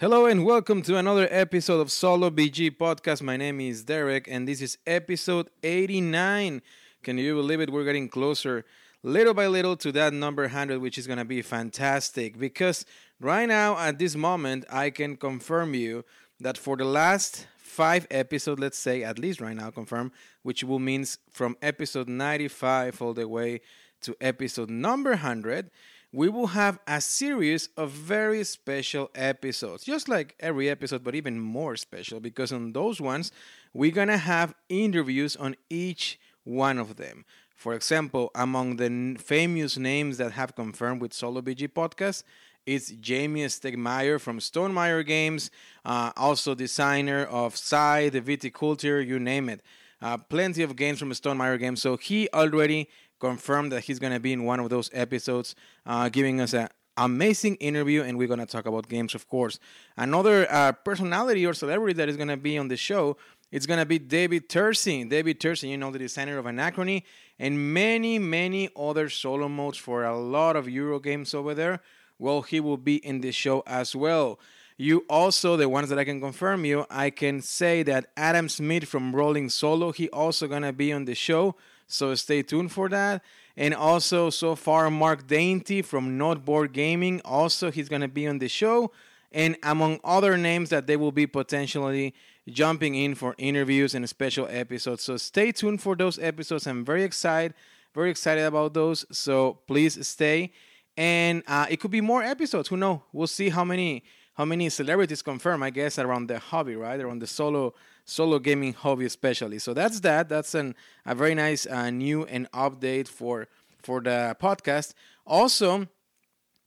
[0.00, 3.20] Hello and welcome to another episode of Solo BG Podcast.
[3.20, 6.62] My name is Derek and this is episode 89.
[7.02, 7.68] Can you believe it?
[7.68, 8.64] We're getting closer
[9.02, 12.86] little by little to that number 100, which is going to be fantastic because
[13.20, 16.06] right now at this moment, I can confirm you
[16.40, 20.12] that for the last five episodes, let's say at least right now, confirm,
[20.42, 23.60] which will means from episode 95 all the way
[24.00, 25.70] to episode number 100
[26.12, 31.38] we will have a series of very special episodes, just like every episode, but even
[31.38, 33.30] more special because on those ones,
[33.72, 37.24] we're gonna have interviews on each one of them.
[37.54, 42.24] For example, among the famous names that have confirmed with Solo BG Podcast,
[42.66, 45.50] it's Jamie Stegmaier from Stonemaier Games,
[45.84, 49.60] uh, also designer of Scythe, the Viticulture, you name it.
[50.02, 51.82] Uh, plenty of games from Stonemaier Games.
[51.82, 52.88] So he already
[53.20, 55.54] confirmed that he's going to be in one of those episodes,
[55.86, 59.60] uh, giving us an amazing interview, and we're going to talk about games, of course.
[59.96, 63.16] Another uh, personality or celebrity that is going to be on the show
[63.52, 65.08] it's to be David Turcin.
[65.08, 67.02] David Turcin, you know, the designer of Anachrony
[67.38, 71.80] and many, many other solo modes for a lot of Euro games over there.
[72.18, 74.38] Well, he will be in the show as well.
[74.76, 78.84] You also, the ones that I can confirm you, I can say that Adam Smith
[78.84, 81.56] from Rolling Solo, he also to be on the show.
[81.92, 83.22] So stay tuned for that.
[83.56, 87.20] And also, so far, Mark Dainty from Noteboard Gaming.
[87.24, 88.92] Also, he's going to be on the show.
[89.32, 92.14] And among other names that they will be potentially
[92.48, 95.02] jumping in for interviews and special episodes.
[95.02, 96.66] So stay tuned for those episodes.
[96.66, 97.54] I'm very excited,
[97.94, 99.04] very excited about those.
[99.12, 100.52] So please stay.
[100.96, 102.68] And uh, it could be more episodes.
[102.68, 103.04] Who know?
[103.12, 105.62] We'll see how many how many celebrities confirm.
[105.62, 106.98] I guess around the hobby, right?
[106.98, 109.58] Around the solo solo gaming hobby especially.
[109.58, 110.28] So that's that.
[110.28, 110.74] That's an
[111.06, 113.48] a very nice uh, new and update for
[113.82, 114.94] for the podcast.
[115.26, 115.88] Also,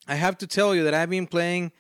[0.08, 1.72] I have to tell you that I've been playing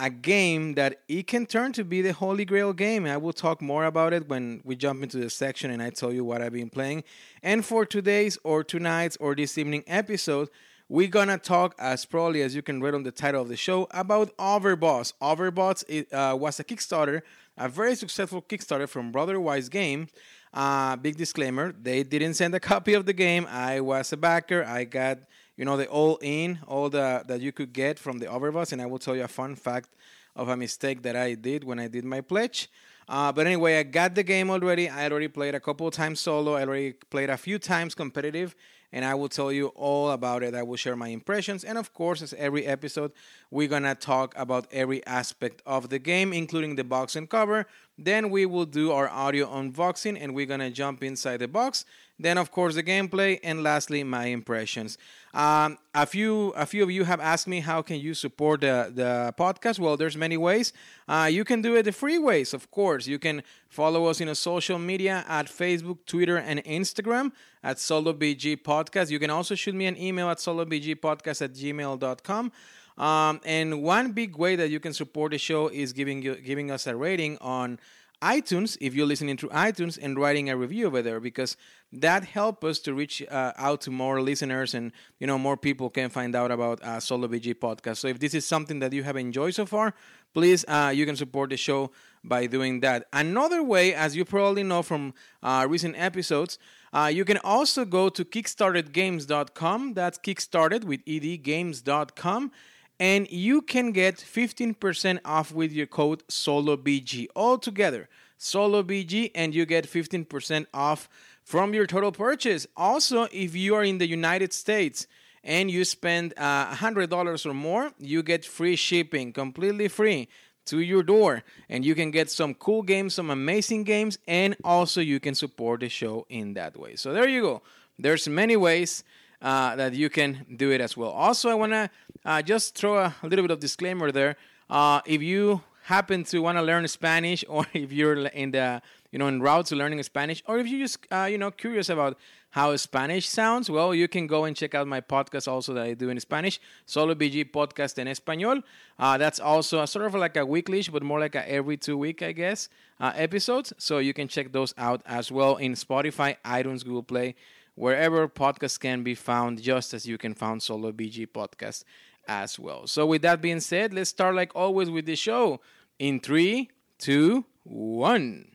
[0.00, 3.04] a game that it can turn to be the holy grail game.
[3.04, 6.12] I will talk more about it when we jump into the section and I tell
[6.12, 7.02] you what I've been playing.
[7.42, 10.50] And for today's or tonight's or this evening episode,
[10.88, 13.88] we're gonna talk, as probably as you can read on the title of the show,
[13.90, 15.12] about Overboss.
[15.20, 17.22] Overboss it, uh, was a Kickstarter
[17.58, 20.08] a very successful Kickstarter from Brotherwise Game.
[20.54, 23.46] Uh, big disclaimer: they didn't send a copy of the game.
[23.50, 24.64] I was a backer.
[24.64, 25.18] I got
[25.56, 28.80] you know the all in, all the that you could get from the Overboss, and
[28.80, 29.90] I will tell you a fun fact
[30.36, 32.70] of a mistake that I did when I did my pledge.
[33.08, 34.88] Uh, but anyway, I got the game already.
[34.88, 36.54] I already played a couple of times solo.
[36.54, 38.54] I already played a few times competitive,
[38.92, 40.54] and I will tell you all about it.
[40.54, 41.64] I will share my impressions.
[41.64, 43.12] And of course, as every episode,
[43.50, 47.66] we're gonna talk about every aspect of the game, including the box and cover.
[47.98, 51.84] Then we will do our audio unboxing and we're gonna jump inside the box
[52.18, 54.98] then, of course, the gameplay, and lastly, my impressions.
[55.34, 58.90] Um, a few, a few of you have asked me how can you support the,
[58.92, 59.78] the podcast.
[59.78, 60.72] Well, there's many ways.
[61.06, 63.06] Uh, you can do it the free ways, of course.
[63.06, 68.62] You can follow us in a social media at Facebook, Twitter, and Instagram at SoloBG
[68.62, 69.10] Podcast.
[69.10, 72.52] You can also shoot me an email at solobgpodcast at gmail.com.
[72.98, 76.72] Um, and one big way that you can support the show is giving you giving
[76.72, 77.78] us a rating on
[78.22, 81.56] iTunes if you're listening through iTunes and writing a review over there because
[81.92, 85.88] that helps us to reach uh, out to more listeners and you know more people
[85.88, 87.98] can find out about uh, Solo BG podcast.
[87.98, 89.94] So if this is something that you have enjoyed so far,
[90.34, 91.90] please uh, you can support the show
[92.24, 93.06] by doing that.
[93.12, 96.58] Another way, as you probably know from uh, recent episodes.
[96.90, 99.92] Uh, you can also go to kickstartedgames.com.
[99.92, 102.50] That's kickstarted with edgames.com
[103.00, 108.08] and you can get 15% off with your code SOLOBG all together.
[108.38, 111.08] SOLOBG and you get 15% off
[111.44, 112.66] from your total purchase.
[112.76, 115.06] Also, if you are in the United States
[115.44, 120.28] and you spend uh, $100 or more, you get free shipping, completely free
[120.66, 125.00] to your door and you can get some cool games, some amazing games and also
[125.00, 126.96] you can support the show in that way.
[126.96, 127.62] So there you go.
[127.98, 129.02] There's many ways
[129.40, 131.10] uh, that you can do it as well.
[131.10, 131.90] Also, I want to
[132.24, 134.36] uh, just throw a, little bit of disclaimer there.
[134.68, 139.18] Uh, if you happen to want to learn Spanish, or if you're in the you
[139.18, 142.18] know in route to learning Spanish, or if you're just uh, you know curious about
[142.50, 145.92] how Spanish sounds, well, you can go and check out my podcast also that I
[145.92, 148.62] do in Spanish, Solo BG Podcast en Español.
[148.98, 152.22] Uh, that's also sort of like a weekly, but more like a every two week,
[152.22, 152.70] I guess,
[153.00, 153.74] uh, episodes.
[153.76, 157.34] So you can check those out as well in Spotify, iTunes, Google Play
[157.78, 161.84] wherever podcasts can be found, just as you can find Solo BG Podcast
[162.26, 162.86] as well.
[162.86, 165.60] So, with that being said, let's start like always with the show
[165.98, 168.50] in three, two, one.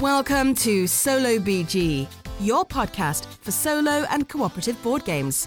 [0.00, 2.08] Welcome to Solo BG,
[2.40, 5.46] your podcast for solo and cooperative board games.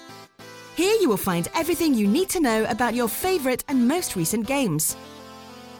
[0.76, 4.46] Here you will find everything you need to know about your favorite and most recent
[4.46, 4.98] games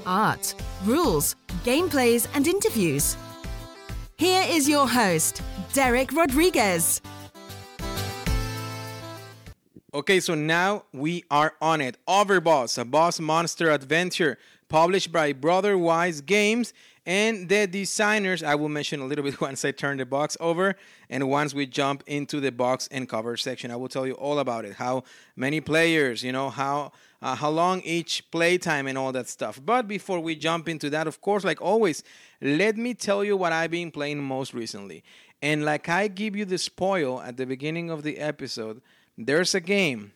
[0.06, 0.56] art,
[0.86, 3.18] rules, gameplays, and interviews.
[4.18, 5.42] Here is your host,
[5.74, 7.02] Derek Rodriguez.
[9.94, 11.98] Okay, so now we are on it.
[12.08, 14.38] Overboss, a boss monster adventure
[14.70, 16.74] published by Brotherwise Games.
[17.06, 20.76] And the designers, I will mention a little bit once I turn the box over
[21.10, 23.70] and once we jump into the box and cover section.
[23.72, 24.74] I will tell you all about it.
[24.74, 25.04] How
[25.36, 26.92] many players, you know, how
[27.22, 29.60] uh, how long each playtime and all that stuff.
[29.64, 32.04] But before we jump into that, of course, like always,
[32.40, 35.04] let me tell you what I've been playing most recently.
[35.42, 38.80] And like I give you the spoil at the beginning of the episode,
[39.18, 40.12] there's a game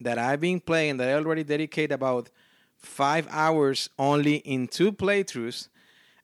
[0.00, 2.30] that I've been playing that I already dedicate about
[2.76, 5.68] five hours only in two playthroughs.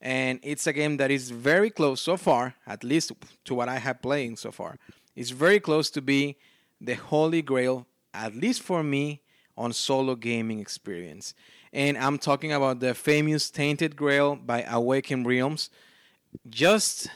[0.00, 3.12] And it's a game that is very close so far, at least
[3.44, 4.79] to what I have playing so far.
[5.17, 6.37] It's very close to be
[6.81, 9.23] the holy grail, at least for me,
[9.56, 11.35] on solo gaming experience.
[11.73, 15.70] And I'm talking about the famous Tainted Grail by Awakened Realms.
[16.49, 17.08] Just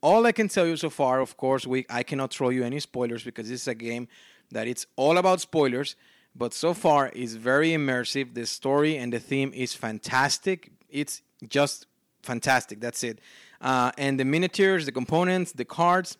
[0.00, 2.80] all I can tell you so far, of course, we I cannot throw you any
[2.80, 4.08] spoilers because this is a game
[4.50, 5.96] that it's all about spoilers,
[6.34, 8.34] but so far it's very immersive.
[8.34, 10.70] The story and the theme is fantastic.
[10.88, 11.86] It's just
[12.24, 12.80] fantastic.
[12.80, 13.20] That's it.
[13.60, 16.18] Uh, and the miniatures, the components, the cards,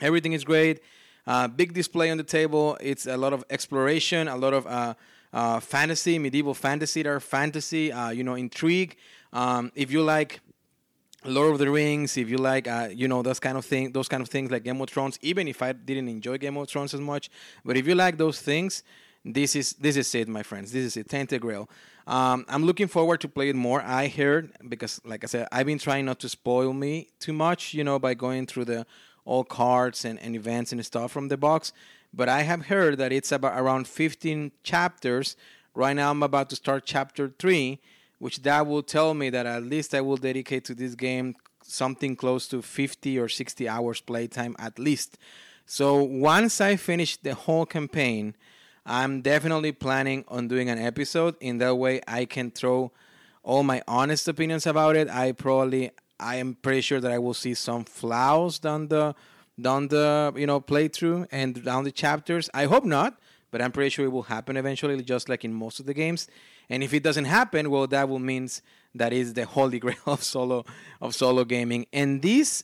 [0.00, 0.80] everything is great.
[1.26, 2.76] Uh, big display on the table.
[2.80, 4.94] It's a lot of exploration, a lot of uh,
[5.32, 8.96] uh fantasy, medieval fantasy, or fantasy, uh, you know, intrigue.
[9.32, 10.40] Um, if you like
[11.24, 14.08] Lord of the Rings, if you like, uh, you know, those kind of thing, those
[14.08, 15.18] kind of things like Game of Thrones.
[15.22, 17.30] Even if I didn't enjoy Game of Thrones as much,
[17.64, 18.82] but if you like those things,
[19.24, 20.72] this is this is it, my friends.
[20.72, 21.68] This is it, Tainted Grail.
[22.06, 23.82] Um, I'm looking forward to play it more.
[23.82, 27.74] I heard because, like I said, I've been trying not to spoil me too much,
[27.74, 28.86] you know, by going through the
[29.24, 31.72] all cards and, and events and stuff from the box.
[32.14, 35.36] But I have heard that it's about around 15 chapters.
[35.74, 37.80] Right now, I'm about to start chapter three
[38.18, 42.16] which that will tell me that at least I will dedicate to this game something
[42.16, 45.18] close to 50 or 60 hours playtime at least.
[45.66, 48.34] So once I finish the whole campaign,
[48.88, 51.34] I'm definitely planning on doing an episode.
[51.40, 52.92] In that way, I can throw
[53.42, 55.10] all my honest opinions about it.
[55.10, 55.90] I probably,
[56.20, 59.16] I am pretty sure that I will see some flaws down the,
[59.60, 62.48] down the you know playthrough and down the chapters.
[62.54, 63.18] I hope not,
[63.50, 66.28] but I'm pretty sure it will happen eventually, just like in most of the games.
[66.70, 68.62] And if it doesn't happen, well, that will means
[68.94, 70.64] that is the holy grail of solo
[71.00, 71.86] of solo gaming.
[71.92, 72.62] And this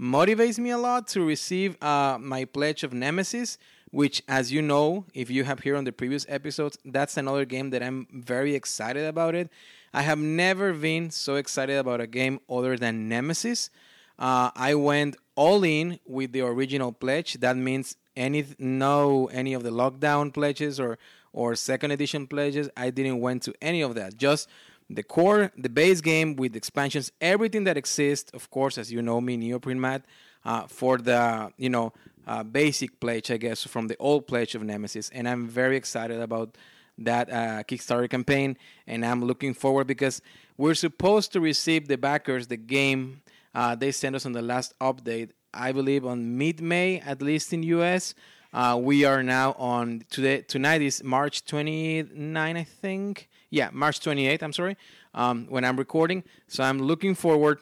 [0.00, 3.58] motivates me a lot to receive uh, my pledge of Nemesis,
[3.90, 7.70] which, as you know, if you have here on the previous episodes, that's another game
[7.70, 9.34] that I'm very excited about.
[9.34, 9.50] It.
[9.92, 13.70] I have never been so excited about a game other than Nemesis.
[14.18, 17.34] Uh, I went all in with the original pledge.
[17.34, 20.98] That means any no any of the lockdown pledges or
[21.32, 22.68] or second edition pledges.
[22.76, 24.16] I didn't went to any of that.
[24.16, 24.48] Just
[24.90, 28.30] the core, the base game with expansions, everything that exists.
[28.34, 30.04] Of course, as you know me, Neoprene Mat,
[30.44, 31.92] uh, for the you know
[32.28, 36.20] uh, basic pledge, I guess, from the old pledge of Nemesis, and I'm very excited
[36.20, 36.56] about
[36.98, 40.20] that uh, Kickstarter campaign, and I'm looking forward because
[40.56, 43.22] we're supposed to receive the backers the game
[43.54, 45.30] uh, they sent us on the last update.
[45.52, 48.14] I believe on mid-May, at least in US.
[48.52, 50.42] Uh, we are now on today.
[50.42, 53.28] Tonight is March 29, I think.
[53.50, 54.42] Yeah, March 28.
[54.42, 54.76] I'm sorry.
[55.14, 57.58] Um, when I'm recording, so I'm looking forward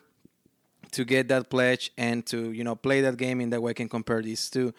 [0.92, 3.74] to get that pledge and to you know play that game in that way I
[3.74, 4.72] can compare these two.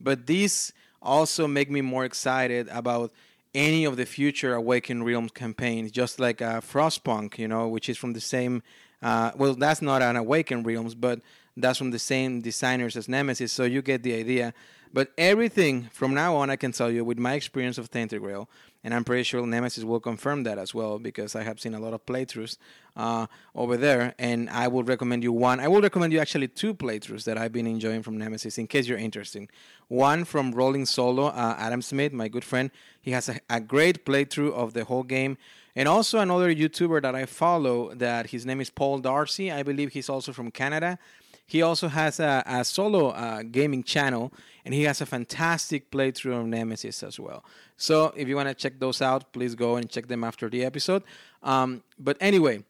[0.00, 3.12] But these also make me more excited about
[3.54, 7.96] any of the future Awaken Realms campaigns, just like uh, Frostpunk, you know, which is
[7.96, 8.62] from the same.
[9.00, 11.20] Uh, well, that's not an Awaken Realms, but
[11.56, 14.52] that's from the same designers as Nemesis, so you get the idea.
[14.92, 18.48] But everything from now on, I can tell you with my experience of Tainted Grail,
[18.84, 21.80] and I'm pretty sure Nemesis will confirm that as well because I have seen a
[21.80, 22.58] lot of playthroughs
[22.96, 24.14] uh, over there.
[24.18, 25.58] And I would recommend you one.
[25.58, 28.86] I will recommend you actually two playthroughs that I've been enjoying from Nemesis in case
[28.86, 29.48] you're interested.
[29.88, 32.70] One from Rolling Solo, uh, Adam Smith, my good friend.
[33.00, 35.38] He has a, a great playthrough of the whole game.
[35.74, 39.50] And also another YouTuber that I follow that his name is Paul Darcy.
[39.50, 40.98] I believe he's also from Canada.
[41.46, 44.32] He also has a, a solo uh, gaming channel,
[44.64, 47.44] and he has a fantastic playthrough of Nemesis as well.
[47.76, 50.64] So if you want to check those out, please go and check them after the
[50.64, 51.02] episode.
[51.42, 52.64] Um, but anyway,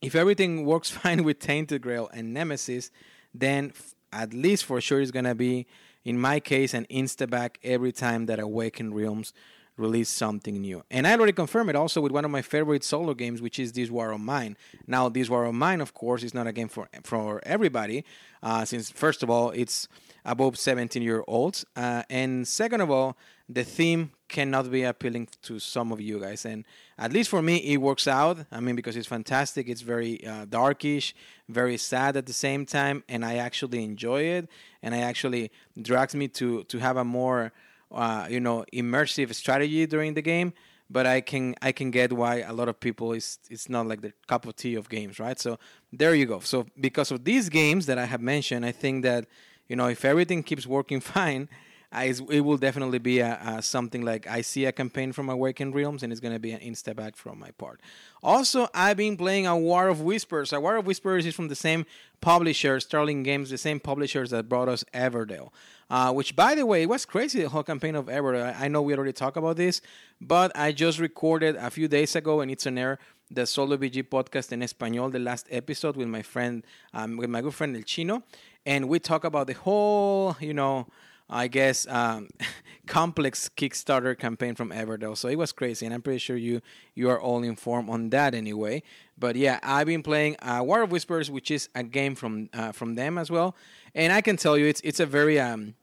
[0.00, 2.90] if everything works fine with Tainted Grail and Nemesis,
[3.32, 5.66] then f- at least for sure it's gonna be,
[6.04, 9.32] in my case, an insta back every time that Awaken Realms
[9.76, 10.84] release something new.
[10.90, 13.72] And I already confirmed it also with one of my favorite solo games, which is
[13.72, 14.56] This War of Mine.
[14.86, 18.04] Now, This War of Mine, of course, is not a game for for everybody,
[18.42, 19.88] uh, since first of all, it's
[20.24, 23.16] above 17 year olds, uh, and second of all,
[23.48, 26.44] the theme cannot be appealing to some of you guys.
[26.46, 26.64] And
[26.96, 28.38] at least for me, it works out.
[28.50, 29.68] I mean, because it's fantastic.
[29.68, 31.14] It's very uh, darkish,
[31.48, 34.48] very sad at the same time, and I actually enjoy it.
[34.82, 35.50] And I actually
[35.80, 37.52] drags me to to have a more
[37.92, 40.52] uh, you know immersive strategy during the game
[40.92, 44.02] but I can I can get why a lot of people is it's not like
[44.02, 45.38] the cup of tea of games, right?
[45.40, 45.58] So
[45.90, 46.40] there you go.
[46.40, 49.26] So because of these games that I have mentioned, I think that
[49.68, 51.48] you know if everything keeps working fine,
[51.90, 55.74] I, it will definitely be a, a, something like I see a campaign from Awakened
[55.74, 57.80] Realms, and it's to be an insta back from my part.
[58.22, 60.54] Also, I've been playing a War of Whispers.
[60.54, 61.84] A War of Whispers is from the same
[62.22, 65.50] publisher, Starling Games, the same publishers that brought us Everdell.
[65.92, 68.58] Uh, which, by the way, it was crazy the whole campaign of Everdell.
[68.58, 69.82] I know we already talked about this,
[70.22, 72.98] but I just recorded a few days ago, and it's on air
[73.30, 77.42] the Solo BG podcast in Espanol, the last episode with my friend, um, with my
[77.42, 78.22] good friend El Chino,
[78.64, 80.86] and we talk about the whole, you know
[81.28, 82.28] I guess, um,
[82.86, 85.16] complex Kickstarter campaign from Everdell.
[85.16, 86.60] So it was crazy, and I'm pretty sure you
[86.94, 88.82] you are all informed on that anyway.
[89.18, 92.72] But yeah, I've been playing uh, War of Whispers, which is a game from uh,
[92.72, 93.56] from them as well,
[93.94, 95.74] and I can tell you it's it's a very um,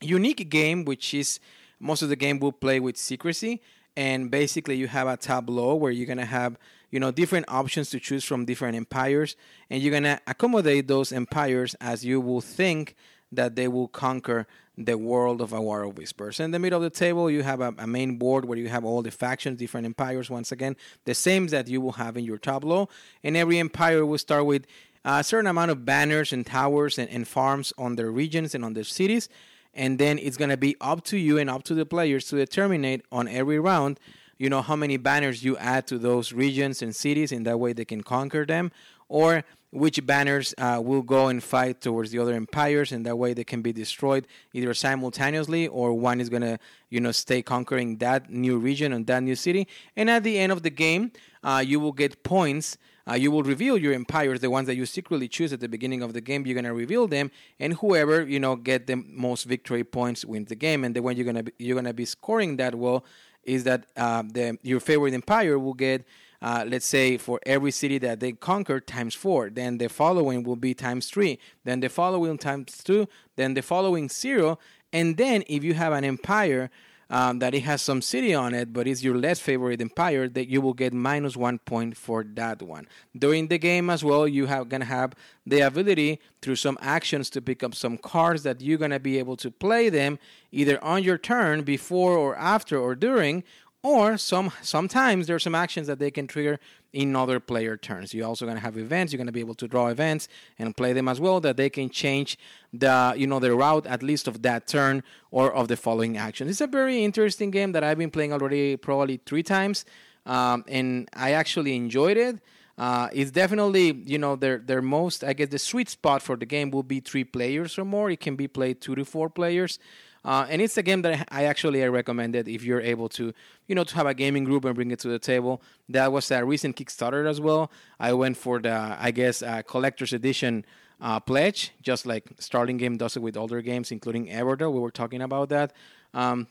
[0.00, 1.40] unique game, which is
[1.78, 3.62] most of the game will play with secrecy,
[3.96, 6.58] and basically you have a tableau where you're gonna have
[6.90, 9.36] you know different options to choose from different empires,
[9.68, 12.94] and you're gonna accommodate those empires as you will think
[13.32, 16.40] that they will conquer the world of a war of whispers.
[16.40, 18.84] In the middle of the table, you have a, a, main board where you have
[18.84, 20.30] all the factions, different empires.
[20.30, 22.88] Once again, the same that you will have in your tableau.
[23.22, 24.66] And every empire will start with
[25.04, 28.74] a certain amount of banners and towers and, and farms on their regions and on
[28.74, 29.28] their cities.
[29.74, 32.36] And then it's going to be up to you and up to the players to
[32.36, 34.00] determine on every round,
[34.38, 37.30] you know, how many banners you add to those regions and cities.
[37.30, 38.72] In that way, they can conquer them.
[39.08, 43.32] Or which banners uh, will go and fight towards the other empires, and that way
[43.34, 46.58] they can be destroyed either simultaneously or one is gonna,
[46.88, 49.68] you know, stay conquering that new region and that new city.
[49.96, 51.12] And at the end of the game,
[51.44, 52.76] uh, you will get points.
[53.08, 56.02] Uh, you will reveal your empires, the ones that you secretly choose at the beginning
[56.02, 56.46] of the game.
[56.46, 60.56] You're gonna reveal them, and whoever you know get the most victory points wins the
[60.56, 60.84] game.
[60.84, 63.04] And the way you're gonna be, you're gonna be scoring that well
[63.44, 66.04] is that uh, the your favorite empire will get
[66.42, 70.56] uh, let's say for every city that they conquer times four then the following will
[70.56, 74.58] be times three then the following times two then the following zero
[74.92, 76.70] and then if you have an empire
[77.10, 80.48] um, that it has some city on it, but it's your less favorite empire, that
[80.48, 82.86] you will get minus one point for that one.
[83.18, 85.14] During the game as well, you have gonna have
[85.44, 89.36] the ability through some actions to pick up some cards that you're gonna be able
[89.38, 90.18] to play them
[90.52, 93.42] either on your turn, before or after or during,
[93.82, 96.60] or some sometimes there are some actions that they can trigger
[96.92, 98.12] in other player turns.
[98.12, 99.12] You're also going to have events.
[99.12, 100.28] You're going to be able to draw events
[100.58, 102.38] and play them as well that they can change
[102.72, 106.48] the you know the route at least of that turn or of the following action.
[106.48, 109.84] It's a very interesting game that I've been playing already probably three times,
[110.26, 112.40] um, and I actually enjoyed it.
[112.76, 116.46] Uh, it's definitely you know their their most I guess the sweet spot for the
[116.46, 118.10] game will be three players or more.
[118.10, 119.78] It can be played two to four players.
[120.24, 123.32] Uh, and it's a game that I actually I recommended if you're able to,
[123.66, 125.62] you know, to have a gaming group and bring it to the table.
[125.88, 127.70] That was a recent Kickstarter as well.
[127.98, 130.64] I went for the, I guess, uh, collector's edition
[131.00, 134.72] uh, pledge, just like Starling Game does it with older games, including Everdell.
[134.72, 135.72] We were talking about that.
[136.12, 136.48] Um,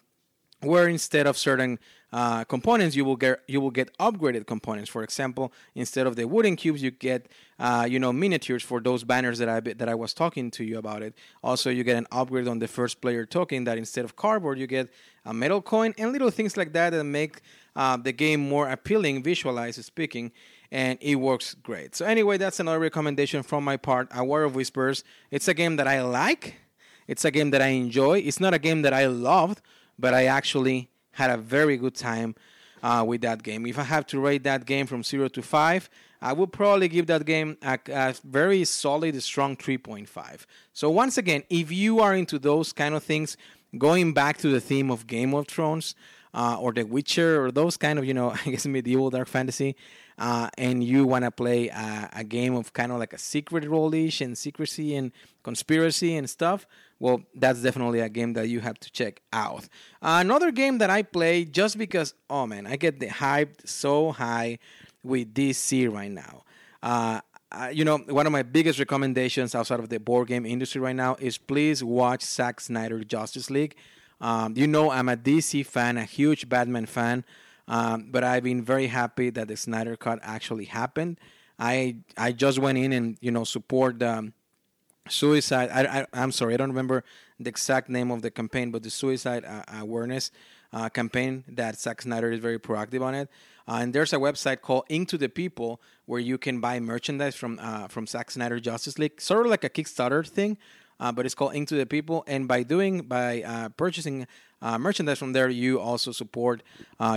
[0.62, 1.80] where instead of certain
[2.12, 4.90] uh, components you will get you will get upgraded components.
[4.90, 7.28] For example, instead of the wooden cubes, you get
[7.60, 10.80] uh, you know miniatures for those banners that I that I was talking to you
[10.80, 11.14] about it.
[11.44, 14.68] Also, you get an upgrade on the first player token that instead of cardboard, you
[14.68, 14.90] get
[15.26, 17.42] a metal coin and little things like that that make
[17.76, 20.32] uh, the game more appealing, visualized speaking.
[20.72, 21.96] And it works great.
[21.96, 24.08] So anyway, that's another recommendation from my part.
[24.14, 25.04] A War of Whispers.
[25.32, 26.58] It's a game that I like.
[27.08, 28.20] It's a game that I enjoy.
[28.20, 29.62] It's not a game that I loved
[30.00, 32.36] but I actually had a very good time
[32.82, 33.66] uh, with that game.
[33.66, 35.90] If I have to rate that game from zero to five,
[36.22, 40.46] I would probably give that game a, a very solid, strong 3.5.
[40.74, 43.38] So once again, if you are into those kind of things,
[43.78, 45.96] going back to the theme of Game of Thrones
[46.34, 49.76] uh, or The Witcher or those kind of you know I guess medieval dark fantasy,
[50.18, 53.66] uh, and you want to play a, a, game of kind of like a secret
[53.68, 55.12] rollish and secrecy and
[55.44, 56.68] conspiracy and stuff,
[57.00, 59.68] well, that's definitely a game that you have to check out.
[60.02, 64.60] Another game that I play just because, oh man, I get the hype so high
[65.04, 66.44] with DC right now.
[66.84, 70.80] Uh, uh, you know, one of my biggest recommendations outside of the board game industry
[70.80, 73.76] right now is please watch Zack Snyder Justice League.
[74.22, 77.24] Um, you know, I'm a DC fan, a huge Batman fan,
[77.68, 81.20] um, but I've been very happy that the Snyder Cut actually happened.
[81.58, 84.34] I I just went in and you know support um,
[85.12, 85.70] suicide.
[85.72, 87.04] I, I am sorry, I don't remember
[87.40, 90.32] the exact name of the campaign, but the suicide uh, awareness
[90.74, 93.30] uh, campaign that Zack Snyder is very proactive on it.
[93.68, 97.60] Uh, and there's a website called Into the People where you can buy merchandise from
[97.62, 100.58] uh, from Zack Snyder Justice League, sort of like a Kickstarter thing,
[101.00, 102.24] uh, but it's called Into the People.
[102.28, 104.28] And by doing by uh, purchasing
[104.62, 106.64] merchandise from there, you also support,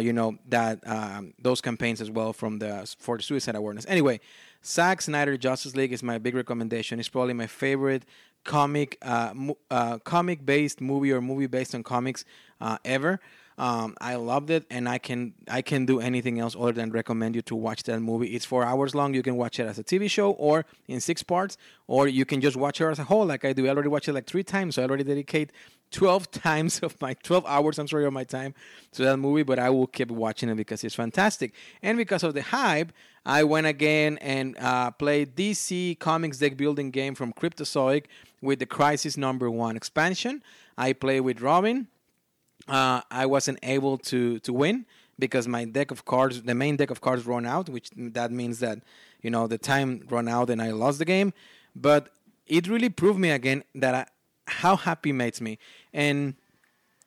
[0.00, 3.87] you know, that um, those campaigns as well from the for the suicide awareness.
[3.88, 4.20] Anyway,
[4.64, 7.00] Zack Snyder Justice League is my big recommendation.
[7.00, 8.04] It's probably my favorite
[8.45, 9.35] comic uh,
[9.71, 12.25] uh, comic based movie or movie based on comics
[12.61, 13.21] uh, ever.
[13.59, 17.35] Um, I loved it, and I can I can do anything else other than recommend
[17.37, 18.28] you to watch that movie.
[18.28, 19.14] It's four hours long.
[19.14, 22.40] You can watch it as a TV show or in six parts, or you can
[22.40, 23.66] just watch it as a whole, like I do.
[23.66, 25.52] I already watched it like three times, so I already dedicate
[25.90, 28.54] 12 times of my 12 hours i'm sorry of my time
[28.92, 31.52] to that movie but i will keep watching it because it's fantastic
[31.83, 32.92] and because of the hype
[33.25, 38.05] i went again and uh, played dc comics deck building game from cryptozoic
[38.41, 40.43] with the crisis number one expansion
[40.76, 41.87] i play with robin
[42.69, 44.87] uh, I wasn't able to to win
[45.19, 48.61] because my deck of cards, the main deck of cards, run out, which that means
[48.61, 48.79] that
[49.21, 51.33] you know the time run out and I lost the game.
[51.75, 52.11] But
[52.47, 54.07] it really proved me again that I,
[54.47, 55.59] how happy makes me
[55.93, 56.35] and.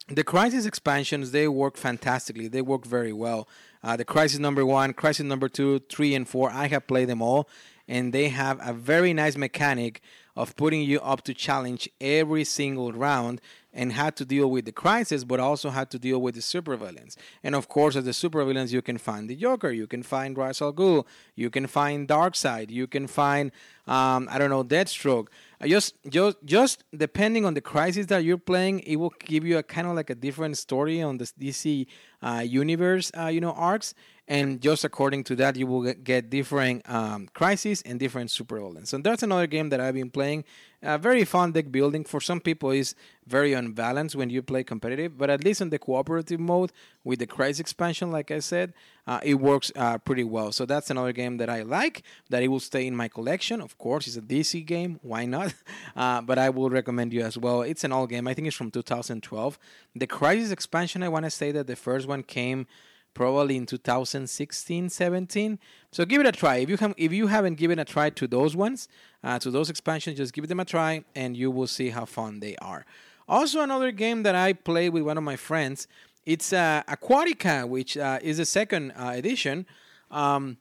[0.07, 2.47] The Crisis expansions they work fantastically.
[2.47, 3.47] They work very well.
[3.85, 6.49] Uh, the Crisis number one, Crisis number two, three, and four.
[6.49, 7.47] I have played them all,
[7.87, 10.01] and they have a very nice mechanic
[10.35, 13.41] of putting you up to challenge every single round
[13.75, 17.15] and had to deal with the crisis, but also had to deal with the supervillains.
[17.43, 20.61] And of course, as the supervillains, you can find the Joker, you can find Ra's
[20.61, 21.05] al Ghul,
[21.35, 23.51] you can find Darkseid, you can find
[23.87, 25.27] um, I don't know Deathstroke.
[25.63, 29.63] Just, just, just depending on the crisis that you're playing, it will give you a
[29.63, 31.87] kind of like a different story on the DC
[32.21, 33.93] uh, universe, uh, you know, arcs
[34.27, 38.89] and just according to that you will get different um, crises and different super villains
[38.89, 40.43] so that's another game that i've been playing.
[40.83, 42.03] Uh, very fun deck building.
[42.03, 42.93] For some people is
[43.25, 46.71] very unbalanced when you play competitive but at least in the cooperative mode
[47.03, 48.73] with the crisis expansion like i said
[49.07, 50.51] uh, it works uh, pretty well.
[50.51, 53.61] So that's another game that i like that it will stay in my collection.
[53.61, 54.99] Of course it's a dc game.
[55.01, 55.53] Why not?
[55.95, 57.61] Uh, but i will recommend you as well.
[57.61, 58.27] It's an old game.
[58.27, 59.57] I think it's from 2012
[59.95, 62.67] the crisis expansion i want to say that the first one came
[63.15, 65.59] probably in 2016 17
[65.91, 66.57] so give it a try.
[66.57, 68.87] If you have if you haven't given a try to those ones
[69.23, 72.41] uh, to those expansions just give them a try and you will see how fun
[72.41, 72.85] they are.
[73.27, 75.87] Also another game that i played with one of my friends
[76.25, 79.65] it's uh, aquatica which uh, is the second uh, edition.
[80.11, 80.57] Um,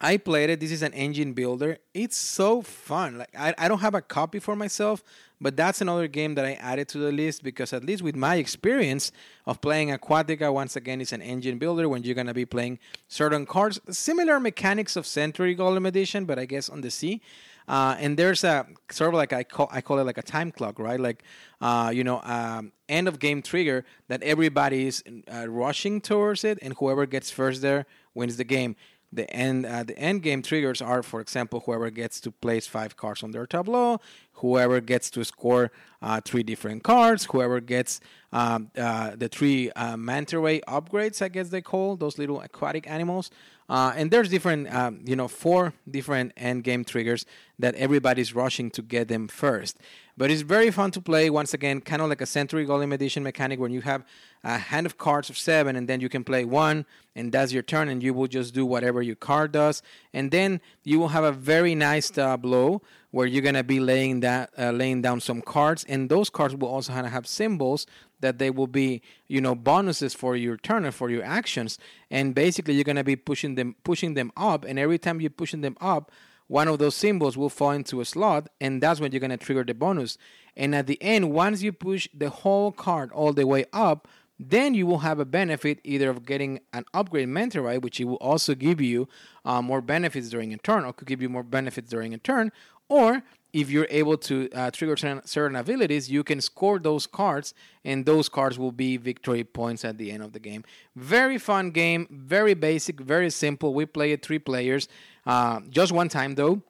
[0.00, 0.60] I played it.
[0.60, 1.76] This is an engine builder.
[1.92, 3.18] It's so fun.
[3.18, 5.04] Like I, I don't have a copy for myself,
[5.40, 8.36] but that's another game that I added to the list because at least with my
[8.36, 9.12] experience
[9.44, 13.44] of playing Aquatica, once again, it's an engine builder when you're gonna be playing certain
[13.44, 17.20] cards, similar mechanics of Century Golem Edition, but I guess on the sea.
[17.68, 20.50] Uh, and there's a sort of like I call I call it like a time
[20.50, 20.98] clock, right?
[20.98, 21.22] Like,
[21.60, 26.58] uh, you know, um, end of game trigger that everybody is uh, rushing towards it,
[26.62, 28.74] and whoever gets first there wins the game
[29.12, 32.96] the end uh, the end game triggers are for example whoever gets to place five
[32.96, 33.98] cards on their tableau
[34.34, 35.70] whoever gets to score
[36.02, 38.00] uh, three different cards whoever gets
[38.32, 42.88] um, uh, the three uh, manta ray upgrades i guess they call those little aquatic
[42.88, 43.30] animals.
[43.68, 47.24] Uh, and there's different um, you know four different end game triggers
[47.60, 49.78] that everybody's rushing to get them first
[50.20, 51.30] but it's very fun to play.
[51.30, 54.04] Once again, kind of like a Century Golem Edition mechanic where you have
[54.44, 56.84] a hand of cards of seven, and then you can play one,
[57.16, 59.82] and that's your turn, and you will just do whatever your card does.
[60.12, 64.20] And then you will have a very nice uh, blow where you're gonna be laying
[64.20, 67.86] that uh, laying down some cards, and those cards will also have symbols
[68.20, 71.78] that they will be you know bonuses for your turn or for your actions
[72.10, 75.30] and basically you're going to be pushing them pushing them up and every time you're
[75.30, 76.12] pushing them up
[76.50, 79.36] one of those symbols will fall into a slot, and that's when you're going to
[79.36, 80.18] trigger the bonus.
[80.56, 84.74] And at the end, once you push the whole card all the way up, then
[84.74, 88.56] you will have a benefit either of getting an upgrade Ray, which it will also
[88.56, 89.06] give you
[89.44, 92.50] uh, more benefits during a turn, or could give you more benefits during a turn,
[92.88, 98.06] or if you're able to uh, trigger certain abilities, you can score those cards, and
[98.06, 100.64] those cards will be victory points at the end of the game.
[100.96, 103.72] Very fun game, very basic, very simple.
[103.72, 104.88] We play it three players.
[105.26, 106.62] Uh, just one time though,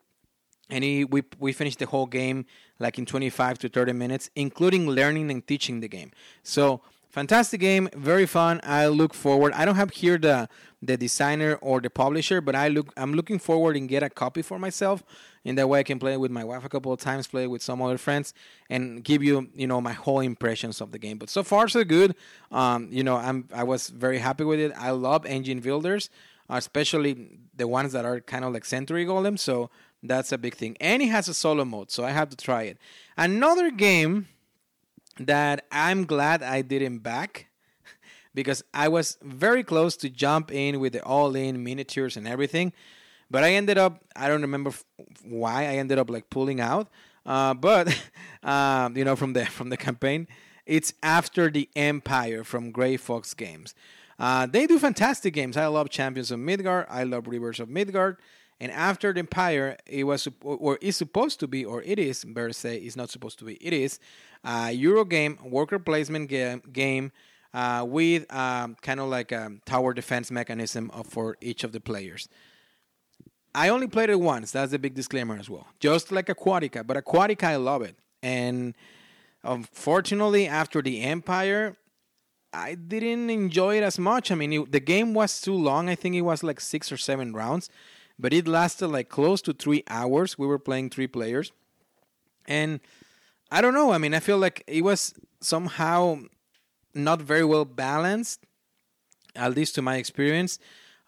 [0.68, 2.46] and he, we we finished the whole game
[2.78, 6.12] like in 25 to 30 minutes, including learning and teaching the game.
[6.42, 8.60] So fantastic game, very fun.
[8.62, 9.52] I look forward.
[9.52, 10.48] I don't have here the
[10.82, 14.42] the designer or the publisher, but I look I'm looking forward and get a copy
[14.42, 15.02] for myself.
[15.44, 17.62] In that way, I can play with my wife a couple of times, play with
[17.62, 18.32] some other friends,
[18.68, 21.18] and give you you know my whole impressions of the game.
[21.18, 22.14] But so far so good.
[22.50, 24.72] Um, you know I'm I was very happy with it.
[24.76, 26.08] I love engine builders,
[26.48, 29.38] especially the ones that are kind of like Century Golem.
[29.38, 29.70] So
[30.02, 30.76] that's a big thing.
[30.80, 32.78] And it has a solo mode, so I have to try it.
[33.16, 34.28] Another game
[35.18, 37.48] that I'm glad I didn't back
[38.34, 42.72] because I was very close to jump in with the all-in miniatures and everything,
[43.30, 44.72] but I ended up I don't remember
[45.22, 46.88] why I ended up like pulling out,
[47.26, 47.86] uh, but
[48.42, 50.26] um, you know from the from the campaign,
[50.64, 53.74] it's after the Empire from Grey Fox Games.
[54.20, 55.56] Uh, they do fantastic games.
[55.56, 56.86] I love Champions of Midgard.
[56.90, 58.18] I love Rivers of Midgard.
[58.60, 62.52] And after the Empire, it was or is supposed to be, or it is, better
[62.52, 63.54] say, it's not supposed to be.
[63.54, 63.98] It is
[64.44, 67.12] a Euro game, worker placement game, game
[67.54, 72.28] uh, with um, kind of like a tower defense mechanism for each of the players.
[73.54, 74.52] I only played it once.
[74.52, 75.66] That's a big disclaimer as well.
[75.80, 77.96] Just like Aquatica, but Aquatica, I love it.
[78.22, 78.74] And
[79.42, 81.78] unfortunately, after the Empire,
[82.52, 84.30] I didn't enjoy it as much.
[84.30, 85.88] I mean, it, the game was too long.
[85.88, 87.70] I think it was like six or seven rounds
[88.20, 90.38] but it lasted like close to three hours.
[90.38, 91.52] We were playing three players,
[92.46, 92.80] and
[93.50, 93.92] I don't know.
[93.92, 96.20] I mean, I feel like it was somehow
[96.94, 98.40] not very well balanced,
[99.34, 100.58] at least to my experience.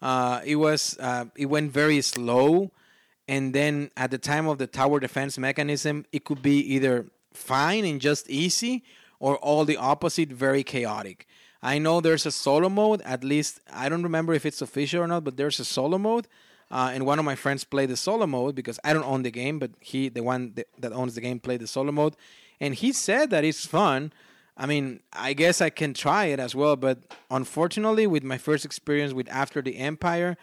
[0.01, 2.71] Uh, it was uh, it went very slow,
[3.27, 7.85] and then at the time of the tower defense mechanism, it could be either fine
[7.85, 8.83] and just easy,
[9.19, 11.27] or all the opposite, very chaotic.
[11.63, 13.01] I know there's a solo mode.
[13.01, 16.27] At least I don't remember if it's official or not, but there's a solo mode
[16.73, 19.29] uh, and one of my friends played the solo mode because I don't own the
[19.29, 22.15] game, but he, the one that, owns the game, played the solo mode,
[22.59, 24.11] and he said that it's fun.
[24.57, 26.97] I mean, I guess I can try it as well, but
[27.29, 30.35] unfortunately, with my first experience with After the Empire,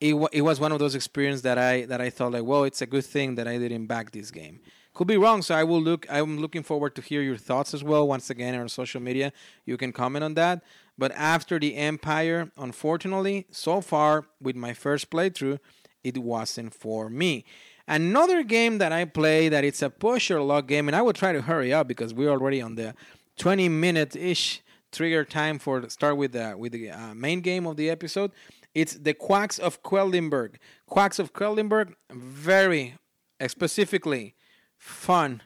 [0.00, 2.62] it, w- it was one of those experiences that I that I thought like, well,
[2.62, 4.60] it's a good thing that I didn't back this game.
[4.96, 6.06] Could be wrong, so I will look.
[6.08, 8.08] I'm looking forward to hear your thoughts as well.
[8.08, 9.30] Once again, on social media,
[9.66, 10.62] you can comment on that.
[10.96, 15.58] But after the Empire, unfortunately, so far with my first playthrough,
[16.02, 17.44] it wasn't for me.
[17.86, 21.12] Another game that I play that it's a push your luck game, and I will
[21.12, 22.94] try to hurry up because we're already on the
[23.36, 27.76] 20 minute ish trigger time for start with the with the uh, main game of
[27.76, 28.30] the episode.
[28.74, 30.54] It's the Quacks of Quedlinburg.
[30.86, 32.94] Quacks of Quedlinburg, very
[33.46, 34.35] specifically
[34.86, 35.42] fun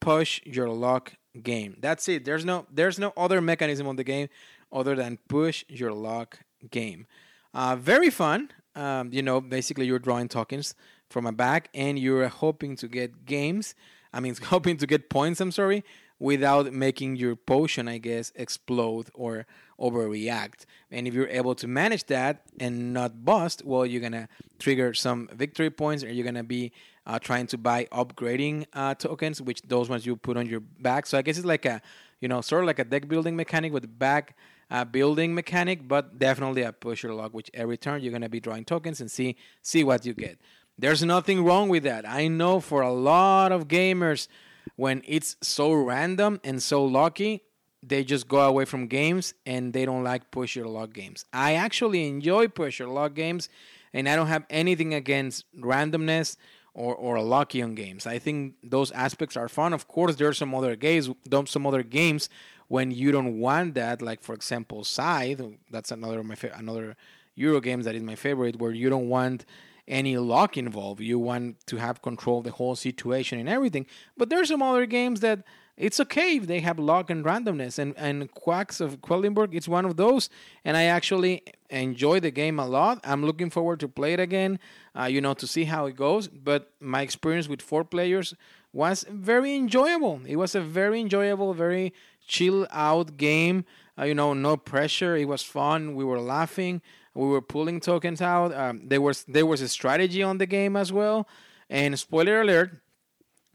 [0.00, 1.76] push your luck game.
[1.80, 2.24] That's it.
[2.24, 4.28] There's no there's no other mechanism of the game
[4.72, 7.06] other than push your luck game.
[7.52, 8.50] Uh, very fun.
[8.74, 10.74] Um, you know, basically you're drawing tokens
[11.10, 13.74] from a bag and you're hoping to get games.
[14.12, 15.40] I mean, hoping to get points.
[15.40, 15.82] I'm sorry,
[16.18, 19.46] without making your potion, I guess, explode or
[19.80, 20.66] overreact.
[20.90, 25.28] And if you're able to manage that and not bust, well, you're gonna trigger some
[25.32, 26.72] victory points, or you're gonna be
[27.08, 31.06] uh, trying to buy upgrading uh, tokens, which those ones you put on your back.
[31.06, 31.80] So I guess it's like a,
[32.20, 34.36] you know, sort of like a deck building mechanic with back
[34.70, 38.40] a building mechanic, but definitely a push your luck, which every turn you're gonna be
[38.40, 40.38] drawing tokens and see see what you get.
[40.78, 42.06] There's nothing wrong with that.
[42.06, 44.28] I know for a lot of gamers,
[44.76, 47.42] when it's so random and so lucky,
[47.82, 51.24] they just go away from games and they don't like push your luck games.
[51.32, 53.48] I actually enjoy push your luck games,
[53.94, 56.36] and I don't have anything against randomness
[56.74, 58.06] or, or lucky on games.
[58.06, 59.72] I think those aspects are fun.
[59.72, 61.10] Of course, there are some other games,
[61.46, 62.28] some other games
[62.68, 65.40] when you don't want that, like for example, Scythe.
[65.70, 66.96] That's another my fa- another
[67.34, 69.44] Euro games that is my favorite, where you don't want
[69.86, 71.00] any luck involved.
[71.00, 73.86] You want to have control of the whole situation and everything.
[74.16, 75.44] But there's some other games that
[75.78, 77.78] it's okay if they have luck and randomness.
[77.78, 80.28] And and Quacks of Quedlinburg, it's one of those.
[80.64, 83.00] And I actually enjoy the game a lot.
[83.04, 84.58] I'm looking forward to play it again.
[84.98, 86.28] Uh, you know, to see how it goes.
[86.28, 88.34] But my experience with four players
[88.72, 90.20] was very enjoyable.
[90.26, 91.94] It was a very enjoyable, very
[92.26, 93.64] chill out game.
[93.98, 95.16] Uh, you know, no pressure.
[95.16, 95.94] It was fun.
[95.94, 96.82] We were laughing.
[97.14, 98.52] We were pulling tokens out.
[98.52, 101.28] Um, there was there was a strategy on the game as well.
[101.70, 102.80] And spoiler alert: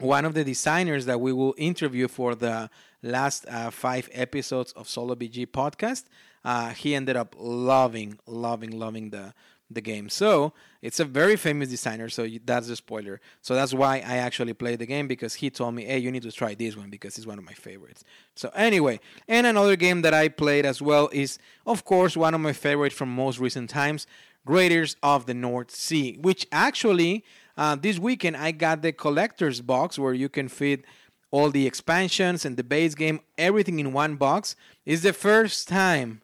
[0.03, 2.69] one of the designers that we will interview for the
[3.01, 6.05] last uh, five episodes of Solo BG podcast,
[6.45, 9.33] uh, he ended up loving, loving, loving the
[9.71, 10.07] the game.
[10.07, 12.09] So it's a very famous designer.
[12.09, 13.19] So that's the spoiler.
[13.41, 16.23] So that's why I actually played the game because he told me, "Hey, you need
[16.23, 18.03] to try this one because it's one of my favorites."
[18.35, 22.41] So anyway, and another game that I played as well is, of course, one of
[22.41, 24.05] my favorites from most recent times,
[24.45, 27.23] Raiders of the North Sea, which actually
[27.57, 30.85] uh, this weekend I got the collector's box where you can fit
[31.31, 34.55] all the expansions and the base game, everything in one box.
[34.85, 36.21] It's the first time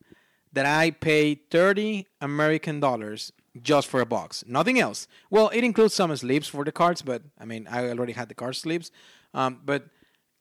[0.53, 5.07] that I pay 30 American dollars just for a box, nothing else.
[5.29, 8.35] Well, it includes some sleeves for the cards, but I mean, I already had the
[8.35, 8.91] card sleeves.
[9.33, 9.85] Um, but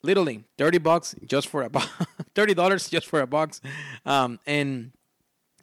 [0.02, 1.88] literally, 30 bucks just for a box,
[2.34, 3.60] 30 dollars just for a box,
[4.06, 4.92] um, and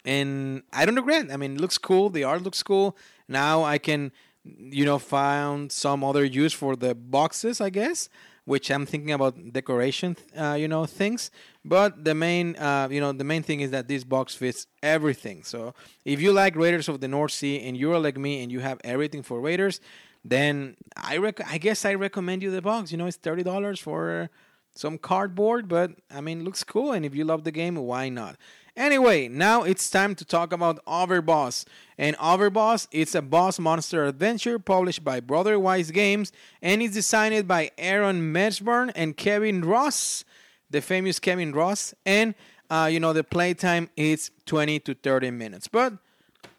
[0.05, 1.31] and I don't regret.
[1.31, 2.09] I mean, it looks cool.
[2.09, 2.95] The art looks cool.
[3.27, 4.11] Now I can,
[4.45, 8.10] you know, found some other use for the boxes, I guess
[8.45, 11.31] which I'm thinking about decoration, uh, you know, things.
[11.65, 15.43] But the main, uh, you know, the main thing is that this box fits everything.
[15.43, 15.73] So
[16.05, 18.79] if you like Raiders of the North Sea and you're like me and you have
[18.84, 19.81] everything for Raiders,
[20.23, 22.91] then I rec- I guess I recommend you the box.
[22.91, 24.29] You know, it's thirty dollars for
[24.75, 26.91] some cardboard, but I mean, looks cool.
[26.91, 28.38] And if you love the game, why not?
[28.77, 31.65] Anyway, now it's time to talk about Overboss.
[31.97, 37.47] And Overboss, it's a boss monster adventure published by Brother Wise Games and it's designed
[37.47, 40.25] by Aaron Mesburne and Kevin Russ,
[40.69, 41.93] the famous Kevin Russ.
[42.05, 42.35] And
[42.69, 45.67] uh, you know, the playtime is 20 to 30 minutes.
[45.67, 45.93] But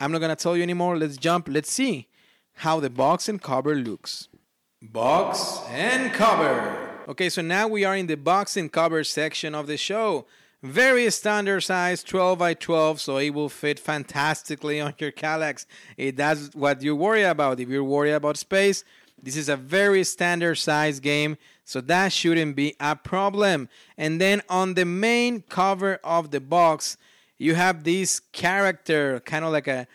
[0.00, 0.96] I'm not gonna tell you anymore.
[0.96, 1.48] Let's jump.
[1.48, 2.08] Let's see
[2.54, 4.28] how the box and cover looks.
[4.80, 6.90] Box and cover.
[7.08, 10.26] Okay, so now we are in the box and cover section of the show.
[10.66, 15.64] Very standard size, 12 by 12, so it will fit fantastically on your Kallax.
[15.96, 17.60] It does what you worry about.
[17.60, 18.82] If you're worried about space,
[19.22, 23.68] this is a very standard size game, so that shouldn't be a problem.
[23.96, 26.96] And then on the main cover of the box,
[27.38, 29.86] you have this character, kind of like a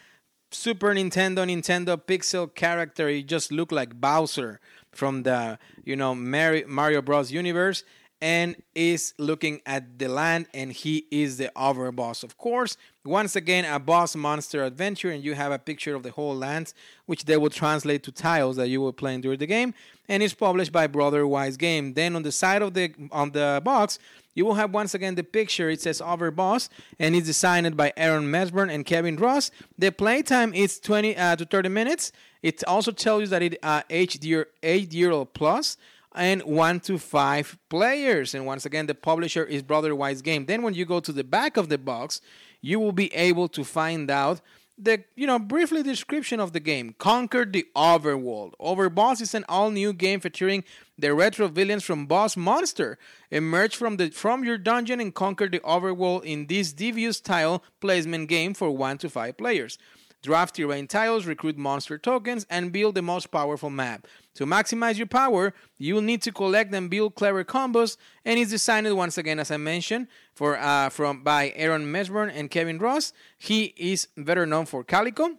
[0.51, 3.09] Super Nintendo, Nintendo Pixel character.
[3.09, 7.29] It just looked like Bowser from the, you know, Mario Bros.
[7.31, 7.83] universe
[8.21, 13.65] and is looking at the land and he is the overboss of course once again
[13.65, 16.75] a boss monster adventure and you have a picture of the whole lands
[17.07, 19.73] which they will translate to tiles that you will play during the game
[20.07, 21.93] and it's published by brother wise game.
[21.93, 23.97] Then on the side of the on the box
[24.35, 25.69] you will have once again the picture.
[25.69, 29.49] It says overboss and it's designed by aaron mesburne and kevin russ.
[29.77, 32.11] The playtime is 20 uh, to 30 minutes.
[32.43, 35.77] It also tells you that it uh, age year 8 year old plus
[36.15, 38.33] and one to five players.
[38.33, 40.45] And once again, the publisher is Brother Wise Game.
[40.45, 42.21] Then when you go to the back of the box,
[42.61, 44.41] you will be able to find out
[44.77, 46.95] the you know briefly description of the game.
[46.97, 48.53] Conquer the Overworld.
[48.59, 50.63] Overboss is an all-new game featuring
[50.97, 52.97] the retro villains from Boss Monster.
[53.29, 58.27] Emerge from the from your dungeon and conquer the Overworld in this devious tile placement
[58.27, 59.77] game for one to five players.
[60.21, 64.07] Draft your terrain tiles, recruit monster tokens, and build the most powerful map.
[64.35, 68.51] To maximize your power, you will need to collect and build clever combos, and it's
[68.51, 73.13] designed once again, as I mentioned, for uh, from by Aaron Mesburne and Kevin Russ.
[73.37, 75.37] He is better known for Calico,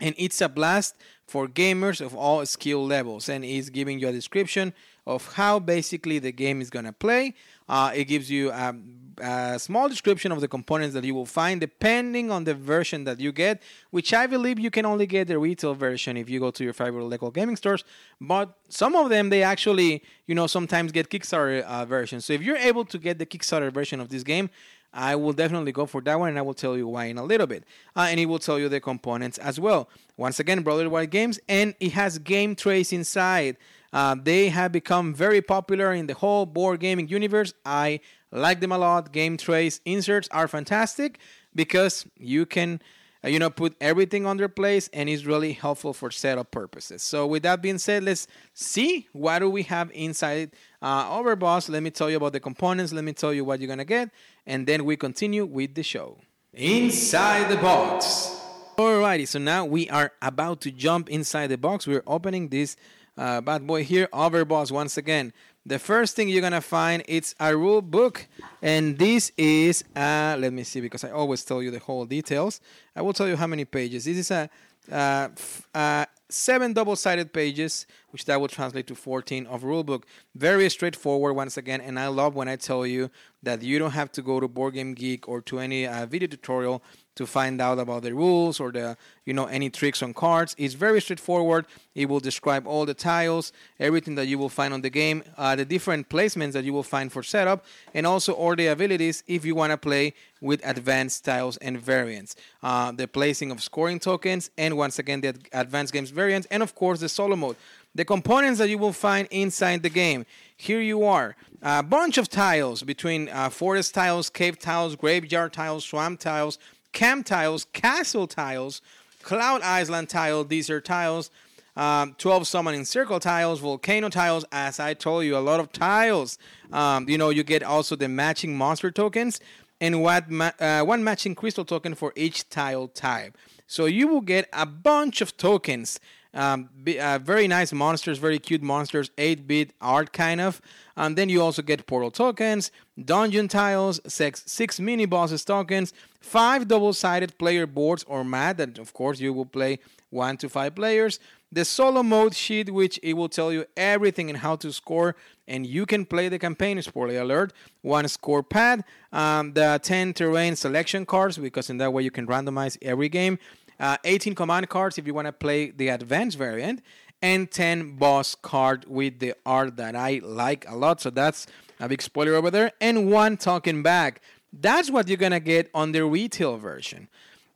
[0.00, 0.96] and it's a blast
[1.26, 3.28] for gamers of all skill levels.
[3.28, 4.74] And he's giving you a description
[5.06, 7.34] of how basically the game is gonna play.
[7.68, 8.74] Uh, it gives you a,
[9.20, 13.20] a, small description of the components that you will find depending on the version that
[13.20, 16.50] you get, which I believe you can only get the retail version if you go
[16.50, 17.84] to your favorite local gaming stores.
[18.20, 22.24] But some of them, they actually, you know, sometimes get Kickstarter uh, versions.
[22.24, 24.50] So if you're able to get the Kickstarter version of this game,
[24.92, 27.24] I will definitely go for that one, and I will tell you why in a
[27.24, 27.64] little bit.
[27.96, 29.88] Uh, and it will tell you the components as well.
[30.16, 33.56] Once again, Brotherwise Games, and it has game trays inside.
[33.92, 37.52] Uh, they have become very popular in the whole board gaming universe.
[37.64, 38.00] I
[38.32, 39.12] like them a lot.
[39.12, 41.18] Game trays inserts are fantastic
[41.54, 42.80] because you can
[43.24, 47.02] uh, you know put everything on their place and it's really helpful for setup purposes.
[47.02, 51.68] So with that being said let's see what do we have inside uh, overboss.
[51.68, 52.92] Let me tell you about the components.
[52.92, 54.10] Let me tell you what you're gonna get.
[54.46, 56.18] And then we continue with the show.
[56.54, 58.36] Inside the box.
[58.76, 61.86] Alrighty so now we are about to jump inside the box.
[61.86, 62.76] We're opening this
[63.20, 65.34] uh, bad boy here, Overboss once again.
[65.70, 68.26] The first thing you're gonna find it's a rule book,
[68.60, 72.60] and this is uh, let me see because I always tell you the whole details.
[72.96, 74.04] I will tell you how many pages.
[74.04, 74.50] This is a
[74.90, 75.28] uh,
[75.72, 80.02] uh, seven double-sided pages, which that will translate to 14 of rulebook.
[80.34, 83.08] Very straightforward once again, and I love when I tell you
[83.44, 86.26] that you don't have to go to Board Game Geek or to any uh, video
[86.26, 86.82] tutorial
[87.20, 90.56] to find out about the rules or the you know any tricks on cards.
[90.56, 91.66] It's very straightforward.
[91.94, 95.54] It will describe all the tiles, everything that you will find on the game, uh,
[95.54, 99.44] the different placements that you will find for setup, and also all the abilities if
[99.44, 102.36] you want to play with advanced tiles and variants.
[102.62, 106.74] Uh, the placing of scoring tokens, and once again the advanced games variants, and of
[106.74, 107.56] course the solo mode.
[107.94, 110.24] The components that you will find inside the game.
[110.56, 111.36] Here you are.
[111.60, 116.58] A bunch of tiles between uh, forest tiles, cave tiles, graveyard tiles, swamp tiles,
[116.92, 118.82] camp tiles, castle tiles,
[119.22, 121.30] cloud island tile, these are tiles,
[121.76, 126.36] Um, 12 summoning circle tiles, volcano tiles, as I told you, a lot of tiles.
[126.72, 129.40] Um, you know, you get also the matching monster tokens
[129.80, 133.38] and what ma- uh, one matching crystal token for each tile type.
[133.68, 136.00] So you will get a bunch of tokens.
[136.32, 140.60] Um, be, uh, very nice monsters, very cute monsters, 8 bit art kind of.
[140.96, 142.70] And then you also get portal tokens,
[143.02, 148.78] dungeon tiles, six, six mini bosses tokens, five double sided player boards or mat that,
[148.78, 149.78] of course, you will play
[150.10, 151.18] one to five players.
[151.52, 155.16] The solo mode sheet, which it will tell you everything and how to score,
[155.48, 156.80] and you can play the campaign.
[156.80, 157.52] Spoiler alert!
[157.82, 162.26] One score pad, um, the 10 terrain selection cards, because in that way you can
[162.28, 163.40] randomize every game.
[163.80, 166.82] Uh, 18 command cards if you want to play the advanced variant,
[167.22, 171.00] and 10 boss card with the art that I like a lot.
[171.00, 171.46] So that's
[171.80, 174.20] a big spoiler over there, and one token bag.
[174.52, 177.08] That's what you're gonna get on the retail version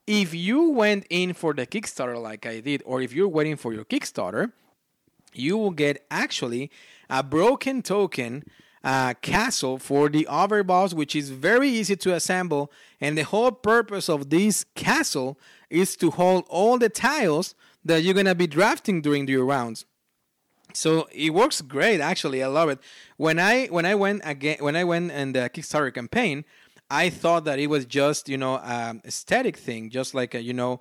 [0.06, 3.72] if you went in for the Kickstarter like I did, or if you're waiting for
[3.72, 4.52] your Kickstarter,
[5.32, 6.70] you will get actually
[7.08, 8.44] a broken token
[8.82, 12.70] uh, castle for the overboss, which is very easy to assemble.
[13.00, 15.38] And the whole purpose of this castle
[15.70, 19.84] is to hold all the tiles that you're gonna be drafting during your rounds.
[20.74, 22.42] So it works great, actually.
[22.42, 22.80] I love it.
[23.16, 26.44] When I when I went again when I went in the Kickstarter campaign,
[26.90, 30.52] I thought that it was just you know um, aesthetic thing, just like a, you
[30.52, 30.80] know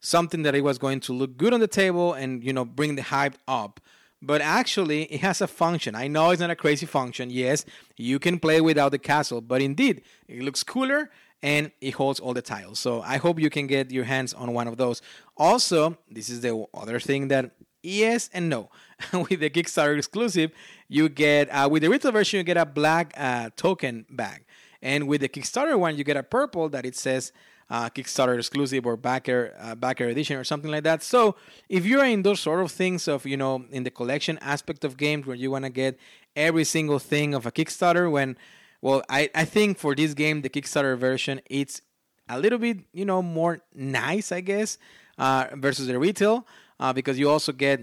[0.00, 2.96] something that it was going to look good on the table and you know bring
[2.96, 3.80] the hype up.
[4.22, 5.94] But actually, it has a function.
[5.94, 7.28] I know it's not a crazy function.
[7.28, 7.66] Yes,
[7.98, 11.10] you can play without the castle, but indeed, it looks cooler
[11.44, 12.78] and it holds all the tiles.
[12.78, 15.02] So I hope you can get your hands on one of those.
[15.36, 17.50] Also, this is the other thing that
[17.82, 18.70] yes and no.
[19.12, 20.52] with the Kickstarter exclusive,
[20.88, 24.46] you get uh, with the retail version you get a black uh, token bag.
[24.80, 27.30] And with the Kickstarter one, you get a purple that it says
[27.68, 31.02] uh, Kickstarter exclusive or backer uh, backer edition or something like that.
[31.02, 31.36] So
[31.68, 34.96] if you're in those sort of things of you know in the collection aspect of
[34.96, 35.98] games where you want to get
[36.34, 38.38] every single thing of a Kickstarter, when
[38.84, 41.80] well I I think for this game the Kickstarter version it's
[42.28, 44.78] a little bit you know more nice I guess
[45.18, 46.46] uh, versus the retail
[46.78, 47.78] uh, because you also get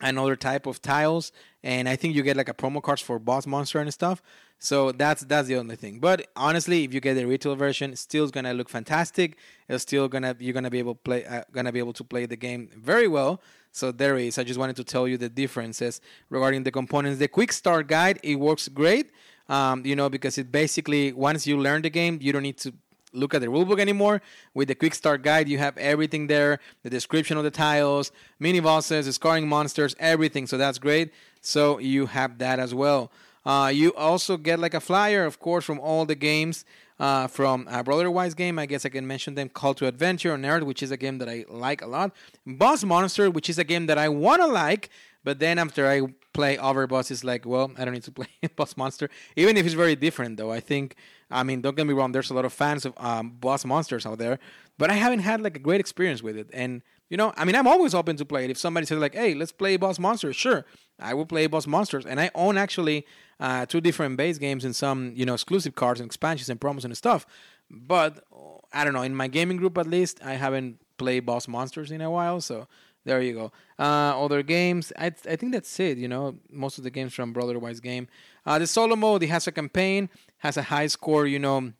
[0.00, 3.46] another type of tiles and I think you get like a promo cards for boss
[3.46, 4.22] monster and stuff.
[4.58, 5.98] So that's that's the only thing.
[5.98, 9.36] But honestly, if you get the retail version, still gonna look fantastic.
[9.68, 12.26] It's still gonna you're gonna be able to play uh, gonna be able to play
[12.26, 13.40] the game very well.
[13.72, 14.38] So there is.
[14.38, 17.18] I just wanted to tell you the differences regarding the components.
[17.18, 19.10] The quick start guide it works great.
[19.48, 22.72] Um, you know because it basically once you learn the game, you don't need to
[23.12, 24.22] look at the rulebook anymore.
[24.54, 28.60] With the quick start guide, you have everything there the description of the tiles, mini
[28.60, 30.46] bosses, the scoring monsters, everything.
[30.46, 31.12] So that's great.
[31.40, 33.10] So you have that as well.
[33.44, 36.64] Uh, you also get like a flyer, of course, from all the games
[37.00, 38.58] uh, from a Brotherwise game.
[38.58, 41.28] I guess I can mention them Call to Adventure Earth, which is a game that
[41.28, 42.12] I like a lot.
[42.46, 44.88] Boss Monster, which is a game that I want to like,
[45.24, 48.76] but then after I play Overboss, it's like, well, I don't need to play Boss
[48.76, 49.08] Monster.
[49.36, 50.50] Even if it's very different, though.
[50.50, 50.96] I think,
[51.30, 54.06] I mean, don't get me wrong, there's a lot of fans of um, Boss Monsters
[54.06, 54.38] out there,
[54.78, 56.48] but I haven't had like a great experience with it.
[56.52, 56.82] And
[57.12, 58.50] you know, I mean, I'm always open to play it.
[58.50, 60.64] If somebody says like, "Hey, let's play Boss Monsters," sure,
[60.98, 62.06] I will play Boss Monsters.
[62.06, 63.04] And I own actually
[63.38, 66.86] uh, two different base games and some, you know, exclusive cards and expansions and promos
[66.86, 67.26] and stuff.
[67.70, 68.24] But
[68.72, 69.02] I don't know.
[69.02, 72.40] In my gaming group, at least, I haven't played Boss Monsters in a while.
[72.40, 72.66] So
[73.04, 73.52] there you go.
[73.78, 75.98] Uh, other games, I, I think that's it.
[75.98, 78.08] You know, most of the games from Brotherwise Game.
[78.46, 81.26] Uh, the solo mode, it has a campaign, has a high score.
[81.26, 81.72] You know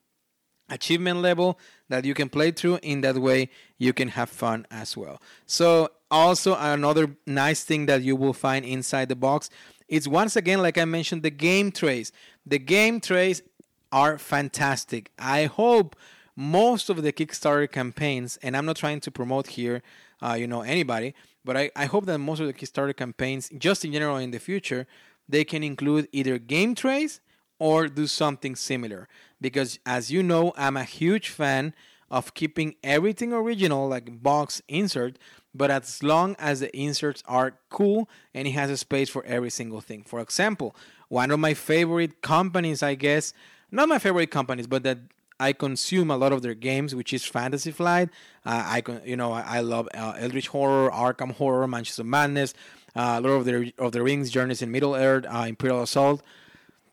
[0.73, 1.59] achievement level
[1.89, 2.79] that you can play through.
[2.83, 5.21] In that way, you can have fun as well.
[5.47, 9.49] So, also another nice thing that you will find inside the box
[9.89, 12.13] is once again, like I mentioned, the game trays.
[12.45, 13.43] The game trays
[13.91, 15.11] are fantastic.
[15.19, 15.97] I hope
[16.35, 19.83] most of the Kickstarter campaigns, and I'm not trying to promote here,
[20.23, 23.85] uh, you know, anybody, but I, I hope that most of the Kickstarter campaigns, just
[23.85, 24.87] in general in the future,
[25.29, 27.21] they can include either game trays
[27.59, 29.09] or do something similar.
[29.41, 31.75] Because as you know i'm a huge fan
[32.11, 35.19] of keeping everything original like box insert
[35.55, 39.51] but as long as the inserts are cool and it has a space for every
[39.51, 40.03] single thing.
[40.07, 40.77] For example
[41.09, 43.33] one of my favorite companies i guess
[43.71, 44.99] not my favorite companies but that
[45.49, 48.09] I consume a lot of their games, which is Fantasy Flight.
[48.45, 52.55] Uh, I con- you know I, I love uh, Eldritch Horror, Arkham Horror, of Madness,
[52.95, 56.23] uh, Lord of the of the Rings, Journeys in Middle Earth, uh, Imperial Assault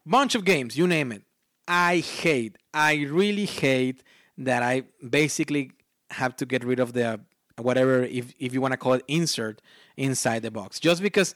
[0.09, 1.23] bunch of games, you name it.
[1.67, 4.03] I hate, I really hate
[4.37, 5.71] that I basically
[6.11, 7.19] have to get rid of the
[7.57, 9.61] whatever, if, if you want to call it insert
[9.97, 10.79] inside the box.
[10.79, 11.35] Just because,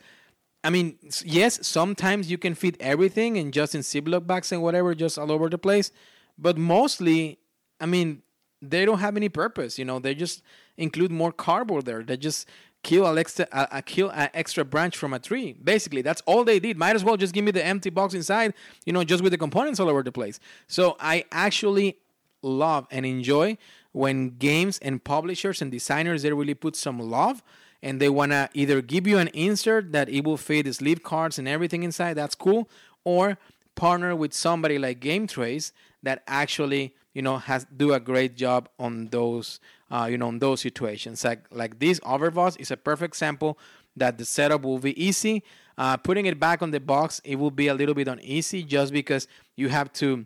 [0.63, 4.95] I mean, yes, sometimes you can fit everything and just in Ziploc bags and whatever,
[4.95, 5.91] just all over the place.
[6.37, 7.39] But mostly,
[7.79, 8.21] I mean,
[8.61, 9.77] they don't have any purpose.
[9.77, 10.41] You know, they just
[10.77, 12.03] include more cardboard there.
[12.03, 12.47] They just
[12.81, 15.53] kill an extra, uh, kill an extra branch from a tree.
[15.53, 16.77] Basically, that's all they did.
[16.77, 18.53] Might as well just give me the empty box inside,
[18.85, 20.39] you know, just with the components all over the place.
[20.67, 21.97] So I actually
[22.41, 23.57] love and enjoy
[23.93, 27.41] when games and publishers and designers they really put some love
[27.81, 31.03] and they want to either give you an insert that it will fit the sleeve
[31.03, 32.69] cards and everything inside that's cool
[33.05, 33.37] or
[33.75, 35.71] partner with somebody like game trace
[36.01, 39.59] that actually you know has do a great job on those
[39.91, 43.57] uh, you know on those situations like like this overboss is a perfect sample
[43.95, 45.43] that the setup will be easy
[45.77, 48.91] uh, putting it back on the box it will be a little bit uneasy just
[48.93, 50.25] because you have to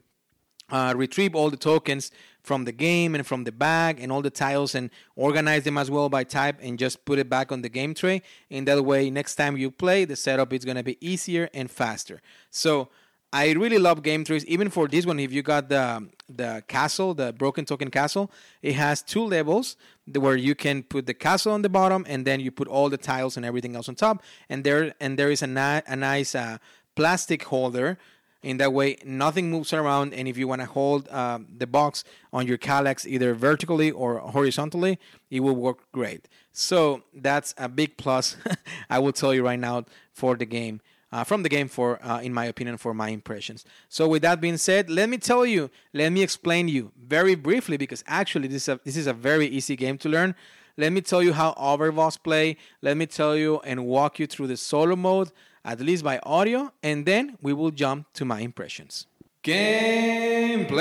[0.70, 4.30] uh, retrieve all the tokens from the game and from the bag and all the
[4.30, 7.70] tiles and organize them as well by type and just put it back on the
[7.70, 8.22] game tray.
[8.50, 11.70] In that way, next time you play, the setup is going to be easier and
[11.70, 12.22] faster.
[12.50, 12.90] So
[13.38, 14.44] I really love game trays.
[14.46, 18.32] Even for this one, if you got the the castle, the broken token castle,
[18.64, 19.78] it has two levels
[20.12, 22.98] where you can put the castle on the bottom and then you put all the
[22.98, 24.24] tiles and everything else on top.
[24.50, 26.58] And there and there is a, na- a nice uh,
[26.96, 28.00] plastic holder
[28.42, 32.04] in that way, nothing moves around, and if you want to hold uh, the box
[32.32, 36.30] on your Kallax either vertically or horizontally, it will work great.
[36.54, 38.38] So that's a big plus,
[38.90, 40.82] I will tell you right now, for the game.
[41.10, 43.64] Uh, from the game, for uh, in my opinion, for my impressions.
[43.88, 47.78] So, with that being said, let me tell you, let me explain you very briefly
[47.78, 50.36] because actually this is a, this is a very easy game to learn.
[50.76, 52.58] Let me tell you how Overboss play.
[52.82, 55.32] Let me tell you and walk you through the solo mode
[55.68, 59.06] at least by audio, and then we will jump to my impressions.
[59.44, 60.78] Gameplay!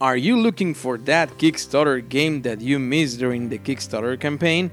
[0.00, 4.70] Are you looking for that Kickstarter game that you missed during the Kickstarter campaign?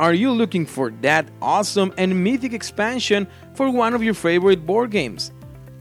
[0.00, 4.90] Are you looking for that awesome and mythic expansion for one of your favorite board
[4.90, 5.30] games?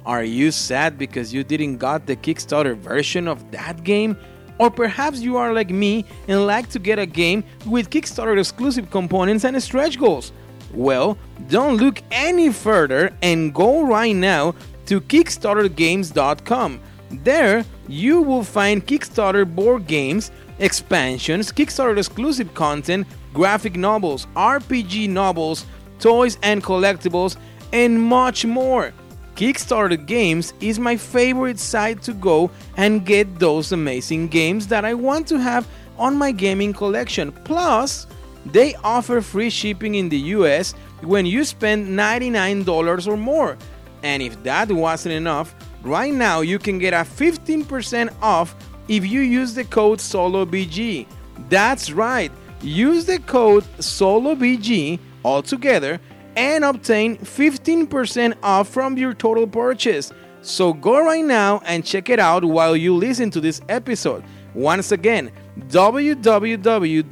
[0.06, 4.18] Are you sad because you didn't got the Kickstarter version of that game?
[4.58, 8.92] Or perhaps you are like me and like to get a game with Kickstarter exclusive
[8.92, 10.34] components and stretch goals.
[10.74, 11.18] Well,
[11.48, 14.54] don't look any further and go right now
[14.88, 16.82] to KickstarterGames.com.
[17.24, 25.66] There, you will find Kickstarter board games, expansions, Kickstarter exclusive content, graphic novels, RPG novels,
[26.00, 27.38] toys and collectibles,
[27.74, 28.94] and much more.
[29.36, 34.94] Kickstarter Games is my favorite site to go and get those amazing games that I
[34.94, 35.68] want to have
[35.98, 37.32] on my gaming collection.
[37.32, 38.08] Plus,
[38.46, 43.58] they offer free shipping in the US when you spend $99 or more.
[44.04, 48.56] And if that wasn't enough, right now you can get a 15% off
[48.88, 51.06] if you use the code SOLOBG.
[51.48, 56.00] That's right, use the code SOLOBG altogether
[56.36, 60.12] and obtain 15% off from your total purchase.
[60.42, 64.24] So go right now and check it out while you listen to this episode.
[64.54, 65.32] Once again,
[65.68, 67.04] www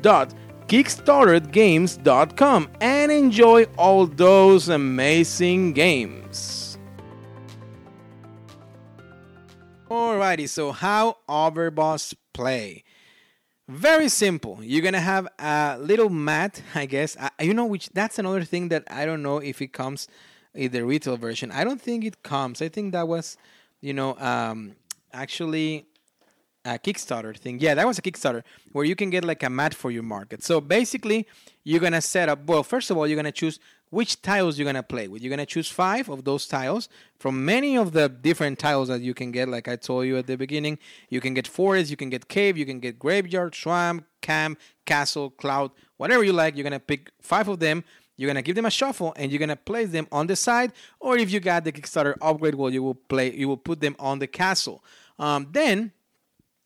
[0.68, 6.78] kickstartergames.com and enjoy all those amazing games.
[9.90, 12.84] Alrighty, so how Overboss play?
[13.68, 14.60] Very simple.
[14.62, 17.18] You're gonna have a little mat, I guess.
[17.20, 20.08] I, you know, which that's another thing that I don't know if it comes
[20.54, 21.52] in the retail version.
[21.52, 22.62] I don't think it comes.
[22.62, 23.38] I think that was,
[23.82, 24.78] you know, um,
[25.12, 25.86] actually
[26.64, 27.60] a Kickstarter thing.
[27.60, 30.44] Yeah, that was a Kickstarter where you can get like a mat for your market.
[30.44, 31.28] So basically,
[31.66, 32.46] you're gonna set up.
[32.46, 33.60] Well, first of all, you're gonna choose
[33.90, 35.22] which tiles you're gonna play with.
[35.22, 39.14] You're gonna choose five of those tiles from many of the different tiles that you
[39.14, 39.48] can get.
[39.48, 40.78] Like I told you at the beginning,
[41.10, 45.30] you can get forest, you can get cave, you can get graveyard, swamp, camp, castle,
[45.32, 46.56] cloud, whatever you like.
[46.56, 47.84] You're gonna pick five of them.
[48.18, 50.74] You're gonna give them a shuffle and you're gonna place them on the side.
[51.00, 53.34] Or if you got the Kickstarter upgrade, well, you will play.
[53.34, 54.84] You will put them on the castle.
[55.20, 55.92] Um, then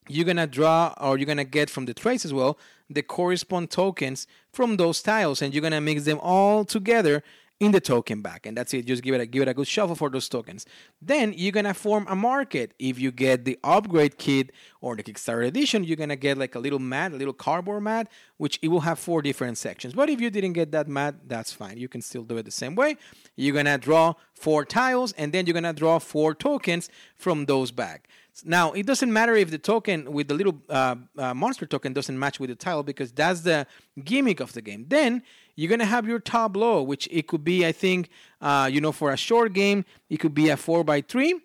[0.07, 2.57] you're gonna draw or you're gonna get from the trace as well
[2.89, 7.23] the correspond tokens from those tiles and you're gonna mix them all together
[7.61, 8.87] in the token bag and that's it.
[8.87, 10.65] Just give it a give it a good shuffle for those tokens.
[10.99, 12.73] Then you're gonna form a market.
[12.79, 16.59] If you get the upgrade kit or the kickstarter edition you're gonna get like a
[16.59, 19.93] little mat a little cardboard mat which it will have four different sections.
[19.93, 21.77] But if you didn't get that mat that's fine.
[21.77, 22.97] You can still do it the same way.
[23.35, 28.07] You're gonna draw four tiles and then you're gonna draw four tokens from those bags
[28.45, 32.17] now, it doesn't matter if the token with the little uh, uh, monster token doesn't
[32.17, 33.67] match with the tile because that's the
[34.03, 34.85] gimmick of the game.
[34.87, 35.23] Then
[35.55, 38.09] you're gonna have your tableau, which it could be, I think,
[38.39, 41.39] uh, you know, for a short game, it could be a four by three.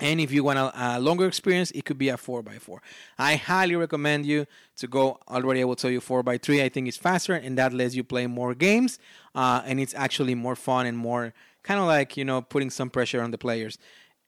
[0.00, 2.78] And if you want a, a, longer experience, it could be a 4x4.
[3.16, 4.46] I highly recommend you
[4.78, 5.20] to go.
[5.28, 6.62] Already, I will tell you 4x3.
[6.62, 8.98] I think it's faster and that lets you play more games.
[9.36, 11.32] Uh, and it's actually more fun and more
[11.62, 13.78] kind of like, you know, putting some pressure on the players.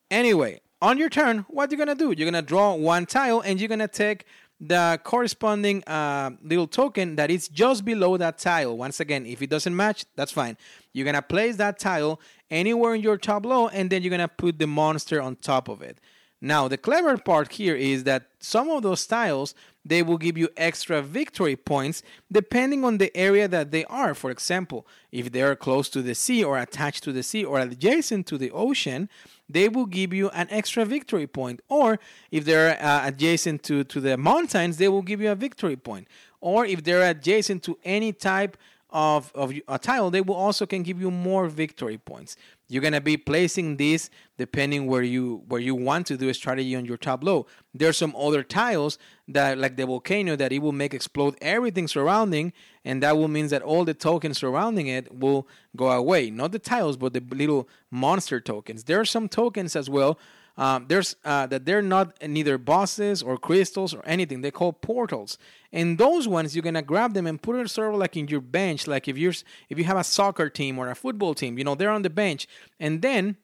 [0.09, 2.15] Anyway, on your turn, what you're gonna do?
[2.17, 4.25] You're gonna draw one tile and you're gonna take
[4.61, 8.77] the corresponding uh, little token that is just below that tile.
[8.77, 10.57] Once again, if it doesn't match, that's fine.
[10.93, 12.21] You're gonna place that tile
[12.53, 15.99] anywhere in your tableau, and then you're gonna put the monster on top of it.
[16.41, 20.49] Now, the clever part here is that some of those tiles they will give you
[20.57, 24.15] extra victory points depending on the area that they are.
[24.15, 27.59] For example, if they are close to the sea or attached to the sea or
[27.61, 29.09] adjacent to the ocean,
[29.49, 31.61] they will give you an extra victory point.
[31.69, 31.99] Or
[32.31, 36.09] if they're uh, adjacent to, to the mountains, they will give you a victory point.
[36.41, 38.57] Or if they're adjacent to any type
[38.91, 42.37] of, of a tile, they will also can give you more victory points.
[42.69, 46.75] You're gonna be placing this depending where you where you want to do a strategy
[46.75, 47.47] on your tableau.
[47.75, 52.53] There's some other tiles that like the volcano that it will make explode everything surrounding,
[52.85, 56.31] and that will mean that all the tokens surrounding it will go away.
[56.31, 58.85] Not the tiles, but the little monster tokens.
[58.85, 60.19] There are some tokens as well
[60.59, 64.41] um, there's uh, that they're not neither bosses or crystals or anything.
[64.41, 65.37] They call portals,
[65.73, 68.41] and those ones you're gonna grab them and put it sort of like in your
[68.41, 68.87] bench.
[68.87, 69.35] Like if you're
[69.69, 72.11] if you have a soccer team or a football team, you know they're on the
[72.11, 72.47] bench,
[72.81, 73.37] and then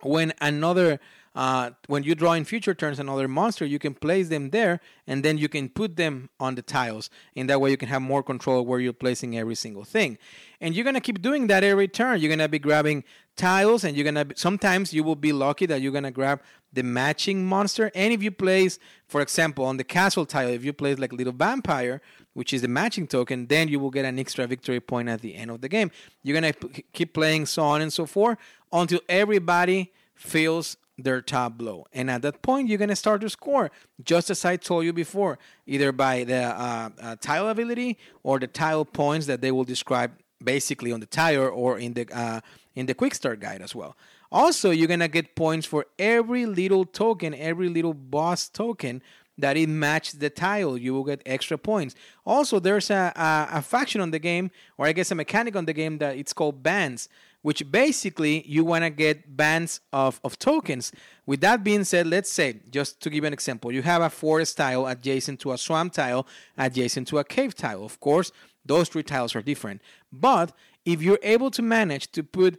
[0.00, 1.00] when another
[1.34, 5.24] uh, when you draw in future turns another monster, you can place them there, and
[5.24, 7.08] then you can put them on the tiles.
[7.34, 10.18] In that way, you can have more control where you're placing every single thing.
[10.60, 12.20] And you're gonna keep doing that every turn.
[12.20, 13.04] You're gonna be grabbing
[13.36, 16.40] tiles, and you're gonna sometimes you will be lucky that you're gonna grab
[16.72, 17.90] the matching monster.
[17.94, 21.32] And if you place, for example, on the castle tile, if you place like little
[21.32, 22.00] vampire,
[22.34, 25.34] which is the matching token, then you will get an extra victory point at the
[25.34, 25.90] end of the game.
[26.22, 28.38] You're gonna p- keep playing so on and so forth
[28.72, 31.86] until everybody feels their tableau.
[31.92, 33.70] And at that point, you're to start to score,
[34.02, 38.46] just as I told you before, either by the uh, uh, tile ability or the
[38.46, 40.12] tile points that they will describe
[40.42, 42.40] basically on the tile or in the uh,
[42.74, 43.96] in the quick start guide as well.
[44.30, 49.02] Also, you're gonna get points for every little token, every little boss token
[49.38, 50.76] that it matches the tile.
[50.76, 51.94] You will get extra points.
[52.24, 55.64] Also, there's a, a, a faction on the game, or I guess a mechanic on
[55.64, 57.08] the game that it's called bands
[57.42, 60.92] which basically you want to get bands of, of tokens.
[61.26, 64.56] With that being said, let's say, just to give an example, you have a forest
[64.56, 67.84] tile adjacent to a swamp tile, adjacent to a cave tile.
[67.84, 68.32] Of course,
[68.64, 69.82] those three tiles are different.
[70.12, 70.52] But
[70.84, 72.58] if you're able to manage to put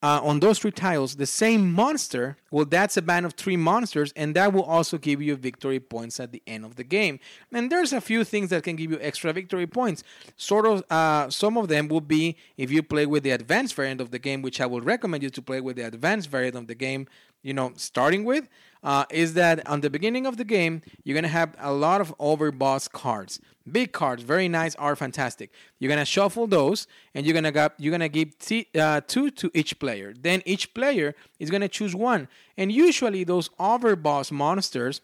[0.00, 4.12] uh, on those three tiles the same monster, well, that's a band of three monsters,
[4.14, 7.18] and that will also give you victory points at the end of the game.
[7.52, 10.04] And there's a few things that can give you extra victory points.
[10.36, 14.00] Sort of, uh, some of them will be if you play with the advanced variant
[14.00, 16.68] of the game, which I would recommend you to play with the advanced variant of
[16.68, 17.08] the game.
[17.42, 18.48] You know, starting with
[18.82, 22.00] uh, is that on the beginning of the game, you're going to have a lot
[22.00, 23.40] of overboss cards.
[23.70, 25.50] Big cards, very nice, are fantastic.
[25.78, 29.02] You're going to shuffle those and you're going to you're going to give t- uh,
[29.06, 30.14] two to each player.
[30.18, 32.28] Then each player is going to choose one.
[32.56, 35.02] And usually those overboss monsters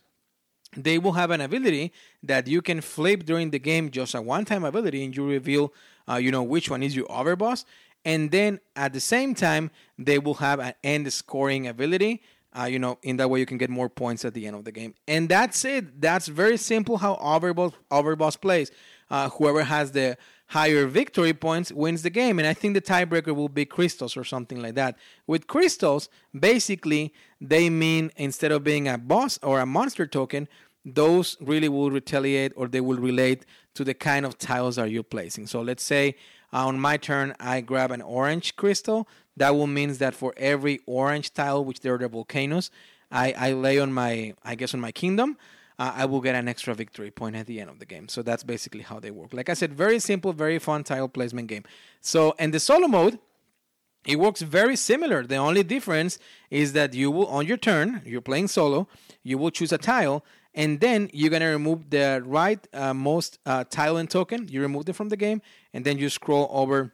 [0.76, 4.64] they will have an ability that you can flip during the game just a one-time
[4.64, 5.72] ability and you reveal
[6.08, 7.64] uh, you know which one is your overboss
[8.04, 12.22] and then at the same time they will have an end scoring ability
[12.58, 14.64] uh, you know, in that way you can get more points at the end of
[14.64, 14.94] the game.
[15.08, 16.00] And that's it.
[16.00, 18.70] That's very simple how Overboss, Overboss plays.
[19.10, 20.16] Uh, whoever has the
[20.48, 22.38] higher victory points wins the game.
[22.38, 24.96] And I think the tiebreaker will be crystals or something like that.
[25.26, 30.48] With crystals, basically, they mean instead of being a boss or a monster token,
[30.84, 35.02] those really will retaliate or they will relate to the kind of tiles that you're
[35.02, 35.46] placing.
[35.46, 36.16] So let's say
[36.52, 39.08] uh, on my turn, I grab an orange crystal.
[39.36, 42.70] That will mean that for every orange tile, which they're the volcanoes,
[43.10, 45.36] I, I lay on my, I guess, on my kingdom,
[45.78, 48.08] uh, I will get an extra victory point at the end of the game.
[48.08, 49.32] So that's basically how they work.
[49.32, 51.64] Like I said, very simple, very fun tile placement game.
[52.00, 53.18] So, in the solo mode,
[54.06, 55.26] it works very similar.
[55.26, 56.18] The only difference
[56.50, 58.86] is that you will, on your turn, you're playing solo,
[59.22, 60.24] you will choose a tile,
[60.54, 64.46] and then you're gonna remove the right uh, most uh, tile and token.
[64.48, 65.40] You remove it from the game,
[65.72, 66.92] and then you scroll over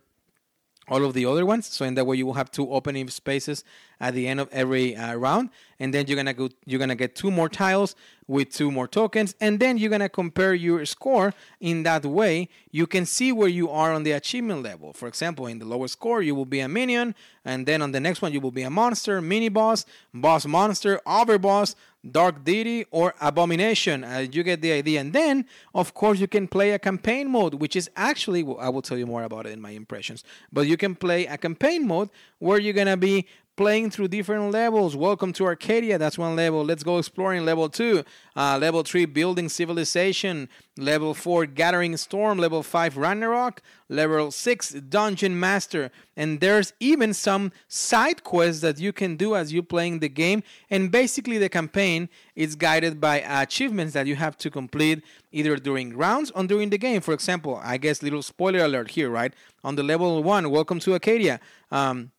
[0.90, 1.66] all of the other ones.
[1.66, 3.64] So in that way, you will have two opening spaces
[4.00, 6.48] at the end of every uh, round, and then you're gonna go.
[6.66, 7.94] You're gonna get two more tiles
[8.26, 11.32] with two more tokens, and then you're gonna compare your score.
[11.60, 14.92] In that way, you can see where you are on the achievement level.
[14.92, 17.14] For example, in the lowest score, you will be a minion,
[17.44, 21.00] and then on the next one, you will be a monster, mini boss, boss monster,
[21.06, 21.74] overboss,
[22.08, 24.04] dark deity, or abomination.
[24.04, 25.00] Uh, you get the idea.
[25.00, 28.82] And then, of course, you can play a campaign mode, which is actually I will
[28.82, 30.24] tell you more about it in my impressions.
[30.52, 33.26] But you can play a campaign mode where you're gonna be
[33.60, 34.96] playing through different levels.
[34.96, 35.98] Welcome to Arcadia.
[35.98, 36.64] That's one level.
[36.64, 38.04] Let's go exploring level two.
[38.34, 40.48] Uh, level three, building civilization.
[40.78, 42.38] Level four, gathering storm.
[42.38, 43.60] Level five, Ragnarok.
[43.90, 45.90] Level six, dungeon master.
[46.16, 50.42] And there's even some side quests that you can do as you're playing the game.
[50.70, 55.94] And basically, the campaign is guided by achievements that you have to complete either during
[55.98, 57.02] rounds or during the game.
[57.02, 59.34] For example, I guess little spoiler alert here, right?
[59.62, 61.40] On the level one, welcome to Arcadia.
[61.70, 62.12] Um,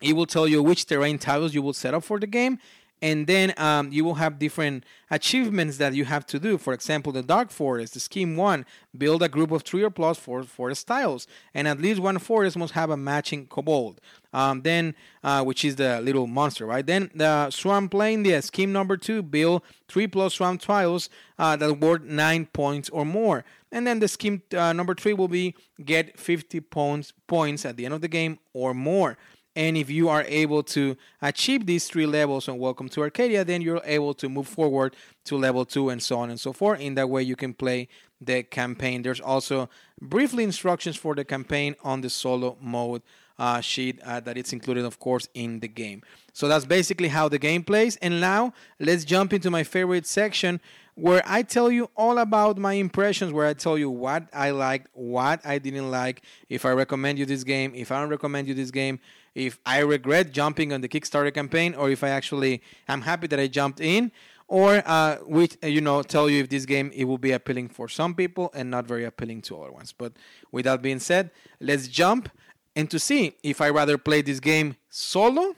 [0.00, 2.58] it will tell you which terrain tiles you will set up for the game
[3.04, 6.56] and then um, you will have different achievements that you have to do.
[6.56, 8.64] For example, the Dark Forest, the Scheme 1,
[8.96, 12.56] build a group of three or plus four forest tiles, and at least one forest
[12.56, 14.00] must have a matching kobold.
[14.32, 16.86] Um, then, uh, which is the little monster, right?
[16.86, 21.78] Then the Swamp Plane, the Scheme number 2, build three plus swamp tiles uh, that
[21.80, 23.44] worth 9 points or more.
[23.70, 27.84] And then the scheme uh, number three will be get 50 points points at the
[27.84, 29.18] end of the game or more.
[29.56, 33.62] And if you are able to achieve these three levels on Welcome to Arcadia, then
[33.62, 34.96] you're able to move forward
[35.26, 36.80] to level two and so on and so forth.
[36.80, 37.88] In that way, you can play
[38.20, 39.02] the campaign.
[39.02, 39.68] There's also
[40.00, 43.02] briefly instructions for the campaign on the solo mode
[43.38, 46.02] uh, sheet uh, that it's included, of course, in the game.
[46.32, 47.96] So that's basically how the game plays.
[47.96, 50.60] And now let's jump into my favorite section
[50.94, 54.88] where I tell you all about my impressions, where I tell you what I liked,
[54.92, 58.54] what I didn't like, if I recommend you this game, if I don't recommend you
[58.54, 59.00] this game,
[59.34, 63.40] if I regret jumping on the Kickstarter campaign, or if I actually am happy that
[63.40, 64.12] I jumped in,
[64.46, 67.88] or uh, which you know tell you if this game it will be appealing for
[67.88, 69.92] some people and not very appealing to other ones.
[69.92, 70.12] But
[70.52, 71.30] with that being said,
[71.60, 72.28] let's jump
[72.76, 75.54] and to see if I rather play this game solo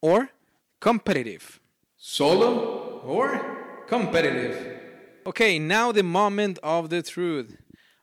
[0.00, 0.30] or
[0.80, 1.60] competitive.
[1.96, 4.76] Solo or competitive.
[5.26, 7.56] Okay, now the moment of the truth.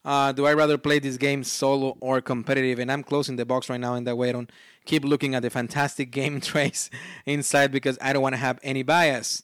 [0.06, 2.80] Uh, do I rather play this game solo or competitive?
[2.80, 4.51] And I'm closing the box right now in that way I don't
[4.86, 6.89] keep looking at the fantastic game trays
[7.26, 9.43] inside because I don't want to have any bias.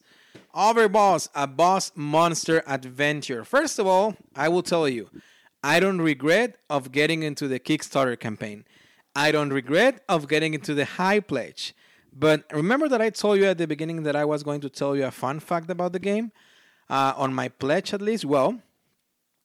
[0.53, 3.43] Overboss, a boss monster adventure.
[3.43, 5.09] First of all, I will tell you,
[5.63, 8.65] I don't regret of getting into the Kickstarter campaign.
[9.15, 11.73] I don't regret of getting into the high pledge.
[12.11, 14.95] But remember that I told you at the beginning that I was going to tell
[14.95, 16.31] you a fun fact about the game?
[16.89, 18.25] Uh, on my pledge, at least.
[18.25, 18.61] Well,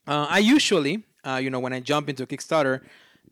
[0.07, 2.81] uh, I usually, uh, you know, when I jump into Kickstarter,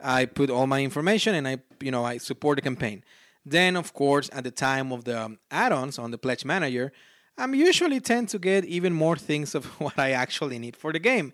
[0.00, 3.04] I put all my information and I, you know, I support the campaign.
[3.44, 6.92] Then, of course, at the time of the add-ons on the Pledge Manager,
[7.36, 10.98] I'm usually tend to get even more things of what I actually need for the
[10.98, 11.32] game.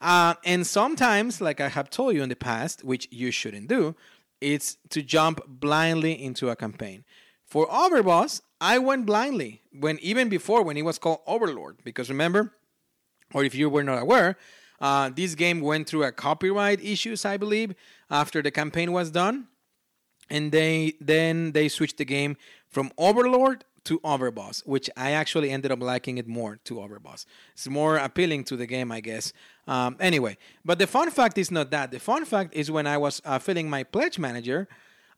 [0.00, 3.94] Uh, and sometimes, like I have told you in the past, which you shouldn't do,
[4.40, 7.04] it's to jump blindly into a campaign.
[7.46, 12.52] For Overboss, I went blindly when even before when it was called Overlord, because remember,
[13.32, 14.36] or if you were not aware,
[14.82, 17.74] uh, this game went through a copyright issues, I believe,
[18.10, 19.46] after the campaign was done,
[20.28, 22.36] and they then they switched the game
[22.68, 27.26] from Overlord to Overboss, which I actually ended up liking it more to Overboss.
[27.52, 29.32] It's more appealing to the game, I guess.
[29.66, 31.90] Um, anyway, but the fun fact is not that.
[31.90, 34.68] The fun fact is when I was uh, filling my pledge manager,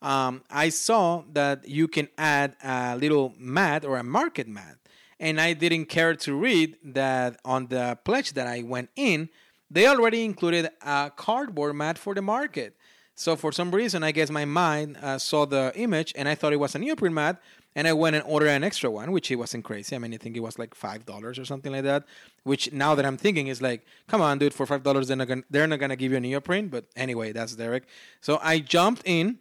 [0.01, 4.77] um, I saw that you can add a little mat or a market mat.
[5.19, 9.29] And I didn't care to read that on the pledge that I went in,
[9.69, 12.75] they already included a cardboard mat for the market.
[13.15, 16.51] So for some reason, I guess my mind uh, saw the image and I thought
[16.51, 17.41] it was a neoprene mat,
[17.73, 19.95] and I went and ordered an extra one, which it wasn't crazy.
[19.95, 22.05] I mean, I think it was like five dollars or something like that.
[22.43, 25.27] Which now that I'm thinking is like, come on, dude, for five dollars they're not
[25.27, 26.67] gonna they're not gonna give you a neoprene.
[26.67, 27.85] But anyway, that's Derek.
[28.21, 29.39] So I jumped in,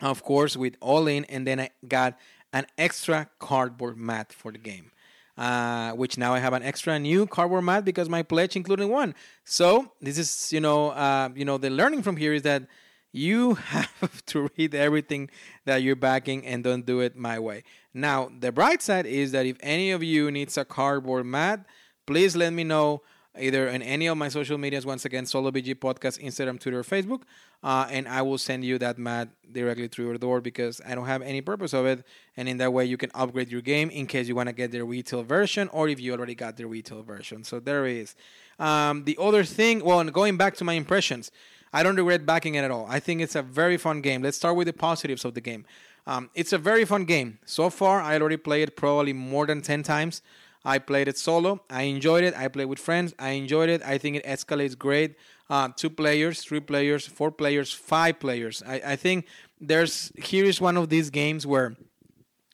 [0.00, 2.18] of course, with all in, and then I got
[2.52, 4.90] an extra cardboard mat for the game
[5.36, 9.14] uh, which now I have an extra new cardboard mat because my pledge included one.
[9.44, 12.64] So this is, you know, uh, you know, the learning from here is that
[13.12, 15.30] you have to read everything
[15.64, 17.64] that you're backing and don't do it my way.
[17.92, 21.64] Now, the bright side is that if any of you needs a cardboard mat,
[22.06, 23.02] please let me know
[23.38, 27.22] either in any of my social medias, once again, Solo BG Podcast, Instagram, Twitter, Facebook,
[27.62, 31.06] uh, and I will send you that mat directly through your door because I don't
[31.06, 32.04] have any purpose of it.
[32.36, 34.72] And in that way, you can upgrade your game in case you want to get
[34.72, 37.44] the retail version or if you already got the retail version.
[37.44, 38.14] So there is.
[38.58, 41.30] Um, the other thing, well, going back to my impressions,
[41.72, 42.86] I don't regret backing it at all.
[42.88, 44.22] I think it's a very fun game.
[44.22, 45.64] Let's start with the positives of the game.
[46.06, 47.38] Um, it's a very fun game.
[47.44, 50.22] So far, I already played probably more than 10 times.
[50.64, 51.62] I played it solo.
[51.70, 52.34] I enjoyed it.
[52.36, 53.14] I played with friends.
[53.18, 53.82] I enjoyed it.
[53.82, 55.16] I think it escalates great.
[55.48, 58.62] Uh, two players, three players, four players, five players.
[58.66, 59.26] I, I think
[59.60, 61.76] there's here is one of these games where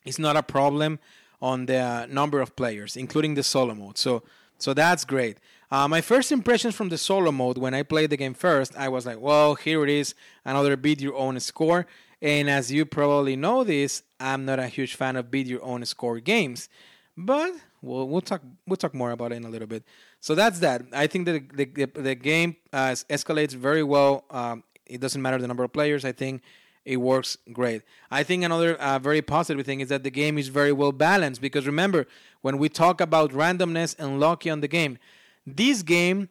[0.05, 0.99] it's not a problem
[1.41, 3.97] on the number of players, including the solo mode.
[3.97, 4.23] So
[4.57, 5.37] so that's great.
[5.69, 8.87] Uh, my first impressions from the solo mode when I played the game first, I
[8.87, 11.85] was like, well, here it is, another beat your own score.
[12.21, 15.85] And as you probably know this, I'm not a huge fan of beat your own
[15.85, 16.69] score games.
[17.17, 19.83] But we'll, we'll talk we'll talk more about it in a little bit.
[20.19, 20.83] So that's that.
[20.93, 24.25] I think that the, the, the game uh, escalates very well.
[24.29, 26.05] Um, it doesn't matter the number of players.
[26.05, 26.43] I think
[26.85, 27.81] it works great.
[28.11, 31.41] I think another uh, very positive thing is that the game is very well balanced
[31.41, 32.07] because remember,
[32.41, 34.97] when we talk about randomness and lucky on the game,
[35.45, 36.29] this game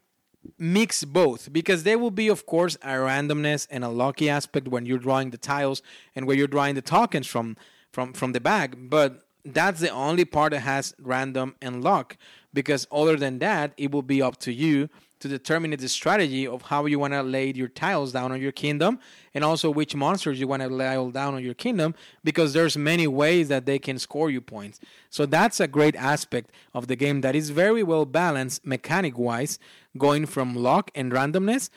[0.58, 4.86] mix both because there will be of course a randomness and a lucky aspect when
[4.86, 5.82] you're drawing the tiles
[6.14, 7.56] and where you're drawing the tokens from
[7.90, 12.16] from from the bag but that's the only part that has random and luck
[12.52, 14.88] because other than that it will be up to you
[15.18, 18.52] to determine the strategy of how you want to lay your tiles down on your
[18.52, 18.98] kingdom
[19.34, 23.06] and also which monsters you want to lay down on your kingdom because there's many
[23.06, 24.78] ways that they can score you points.
[25.08, 29.58] So that's a great aspect of the game that is very well balanced mechanic wise
[29.96, 31.70] going from luck and randomness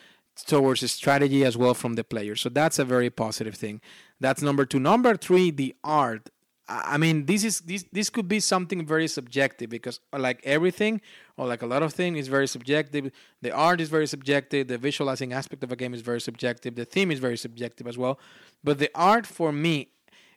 [0.46, 2.36] towards strategy as well from the player.
[2.36, 3.80] So that's a very positive thing.
[4.20, 4.80] That's number two.
[4.80, 6.30] Number three the art
[6.70, 11.00] I mean, this is this this could be something very subjective because like everything
[11.36, 13.10] or like a lot of things is very subjective.
[13.42, 14.68] The art is very subjective.
[14.68, 16.76] The visualizing aspect of a game is very subjective.
[16.76, 18.20] The theme is very subjective as well.
[18.62, 19.88] But the art for me,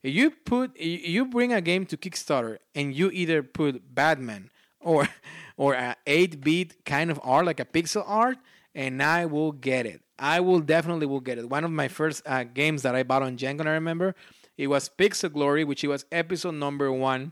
[0.01, 5.07] you put you bring a game to Kickstarter and you either put Batman or
[5.57, 8.39] or a 8-bit kind of art like a pixel art,
[8.73, 10.01] and I will get it.
[10.17, 11.47] I will definitely will get it.
[11.47, 14.15] One of my first uh, games that I bought on Gen Con, I remember
[14.57, 17.31] it was Pixel Glory, which it was episode number one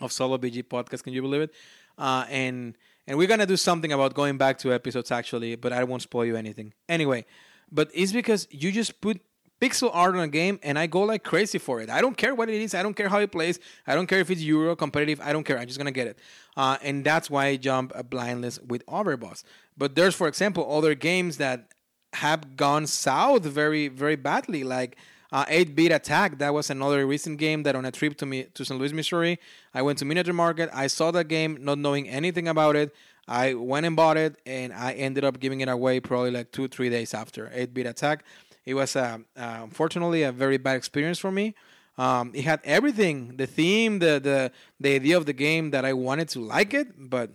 [0.00, 1.04] of Solo BG podcast.
[1.04, 1.54] Can you believe it?
[1.98, 2.76] Uh, and
[3.06, 6.24] and we're gonna do something about going back to episodes actually, but I won't spoil
[6.24, 6.72] you anything.
[6.88, 7.24] Anyway,
[7.70, 9.20] but it's because you just put
[9.60, 11.90] pixel art on a game and I go like crazy for it.
[11.90, 12.74] I don't care what it is.
[12.74, 13.60] I don't care how it plays.
[13.86, 15.20] I don't care if it's Euro competitive.
[15.22, 15.58] I don't care.
[15.58, 16.18] I'm just gonna get it.
[16.56, 19.44] Uh, and that's why I jump a blindless with Overboss.
[19.76, 21.68] But there's, for example, other games that
[22.14, 24.64] have gone south very, very badly.
[24.64, 24.96] Like
[25.32, 26.38] uh, 8-bit attack.
[26.38, 28.78] That was another recent game that on a trip to me to St.
[28.78, 29.38] Louis, Missouri,
[29.74, 30.70] I went to Miniature Market.
[30.72, 32.94] I saw that game, not knowing anything about it.
[33.28, 36.66] I went and bought it, and I ended up giving it away probably like two,
[36.68, 38.24] three days after 8-bit attack.
[38.66, 41.54] It was, uh, uh, unfortunately, a very bad experience for me.
[41.96, 45.92] Um, it had everything, the theme, the, the the idea of the game that I
[45.92, 47.30] wanted to like it, but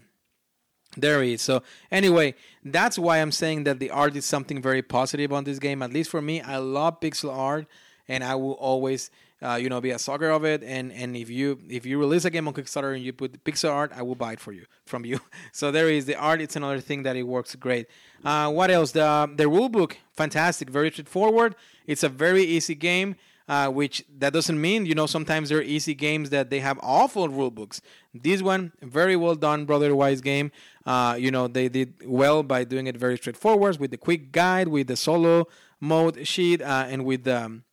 [0.98, 1.42] there he is.
[1.42, 2.34] So anyway,
[2.64, 5.84] that's why I'm saying that the art is something very positive on this game.
[5.84, 7.68] At least for me, I love pixel art
[8.08, 9.10] and I will always
[9.42, 10.64] uh, you know be a sucker of it.
[10.64, 13.72] And and if you if you release a game on kickstarter and you put pixel
[13.72, 15.20] art i will buy it for you from you.
[15.52, 16.42] So there is the art.
[16.42, 17.88] It's another thing that it works great.
[18.24, 18.92] Uh, what else?
[18.92, 21.56] The the rule book fantastic very straightforward.
[21.86, 23.16] It's a very easy game
[23.48, 26.80] uh, which that doesn't mean you know sometimes there are easy games that they have
[26.82, 27.82] awful rule books
[28.14, 30.52] this one very well done Brotherwise Game.
[30.86, 34.68] Uh, you know they did well by doing it very straightforward with the quick guide
[34.68, 35.48] with the solo
[35.80, 37.64] mode sheet uh, and with the um,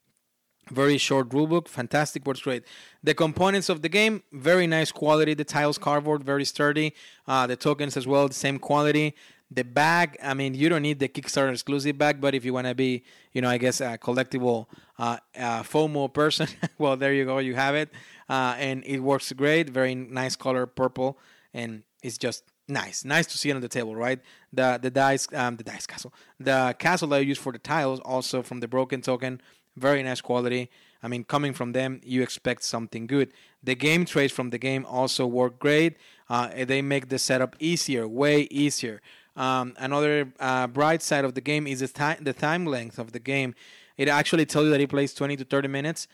[0.73, 2.65] very short rulebook, fantastic, works great.
[3.03, 5.35] The components of the game, very nice quality.
[5.35, 6.95] The tiles cardboard, very sturdy.
[7.27, 9.15] Uh, the tokens as well, the same quality.
[9.51, 12.69] The bag, I mean, you don't need the Kickstarter exclusive bag, but if you want
[12.69, 14.67] to be, you know, I guess a collectible
[14.99, 16.49] uh, uh, FOMO person,
[16.79, 17.91] well, there you go, you have it.
[18.31, 21.19] Uh, and it works great, very nice color, purple,
[21.53, 24.21] and it's just nice, nice to see it on the table, right?
[24.55, 28.01] The the dice, um, the dice castle, the castle that I use for the tiles,
[28.01, 29.43] also from the broken token
[29.77, 30.71] very nice quality.
[31.03, 33.33] I mean, coming from them, you expect something good.
[33.63, 35.97] The game trades from the game also work great.
[36.29, 39.01] Uh, they make the setup easier, way easier.
[39.35, 43.13] Um, another uh, bright side of the game is the time, the time length of
[43.13, 43.55] the game.
[43.97, 46.09] It actually tells you that it plays 20 to 30 minutes.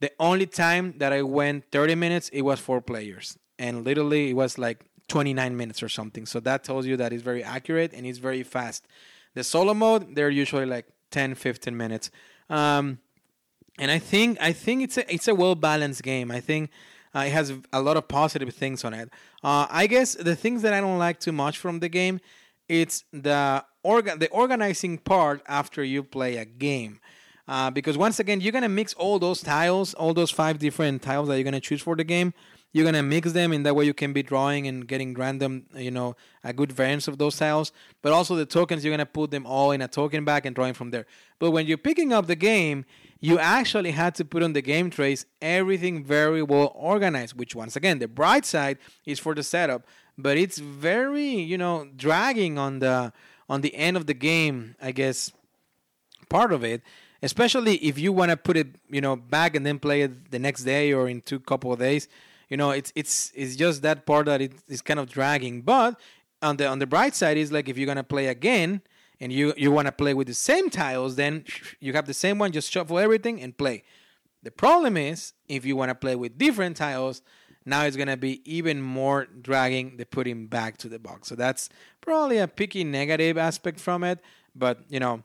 [0.00, 4.34] The only time that I went 30 minutes, it was four players, and literally it
[4.34, 6.26] was like 29 minutes or something.
[6.26, 8.86] So that tells you that it's very accurate and it's very fast.
[9.34, 12.10] The solo mode, they're usually like 10, 15 minutes.
[12.50, 12.98] Um,
[13.78, 16.30] and I think I think it's a it's a well balanced game.
[16.30, 16.70] I think
[17.14, 19.10] uh, it has a lot of positive things on it.
[19.42, 22.20] Uh, I guess the things that I don't like too much from the game,
[22.68, 27.00] it's the organ the organizing part after you play a game.
[27.46, 31.28] Uh, because once again, you're gonna mix all those tiles, all those five different tiles
[31.28, 32.34] that you're gonna choose for the game.
[32.72, 35.90] You're gonna mix them in that way you can be drawing and getting random, you
[35.90, 37.72] know, a good variance of those tiles.
[38.02, 40.74] But also the tokens, you're gonna put them all in a token bag and drawing
[40.74, 41.06] from there.
[41.38, 42.84] But when you're picking up the game,
[43.20, 47.38] you actually had to put on the game trays everything very well organized.
[47.38, 49.86] Which once again, the bright side is for the setup,
[50.18, 53.12] but it's very, you know, dragging on the
[53.48, 54.76] on the end of the game.
[54.80, 55.32] I guess
[56.28, 56.82] part of it
[57.22, 60.38] especially if you want to put it you know back and then play it the
[60.38, 62.08] next day or in two couple of days
[62.48, 65.98] you know it's it's it's just that part that it is kind of dragging but
[66.42, 68.82] on the on the bright side is like if you're gonna play again
[69.20, 71.44] and you you want to play with the same tiles, then
[71.80, 72.52] you have the same one.
[72.52, 73.82] Just shuffle everything and play.
[74.42, 77.22] The problem is if you want to play with different tiles,
[77.64, 81.28] now it's gonna be even more dragging the putting back to the box.
[81.28, 81.68] So that's
[82.00, 84.20] probably a picky negative aspect from it.
[84.54, 85.24] But you know,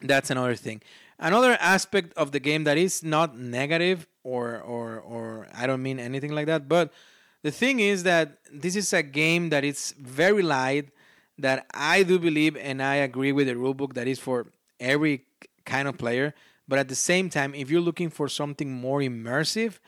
[0.00, 0.82] that's another thing.
[1.22, 6.00] Another aspect of the game that is not negative or or or I don't mean
[6.00, 6.92] anything like that, but
[7.44, 10.88] the thing is that this is a game that is very light
[11.38, 14.48] that I do believe and I agree with the rulebook that is for
[14.80, 15.22] every
[15.64, 16.34] kind of player.
[16.66, 19.78] But at the same time, if you're looking for something more immersive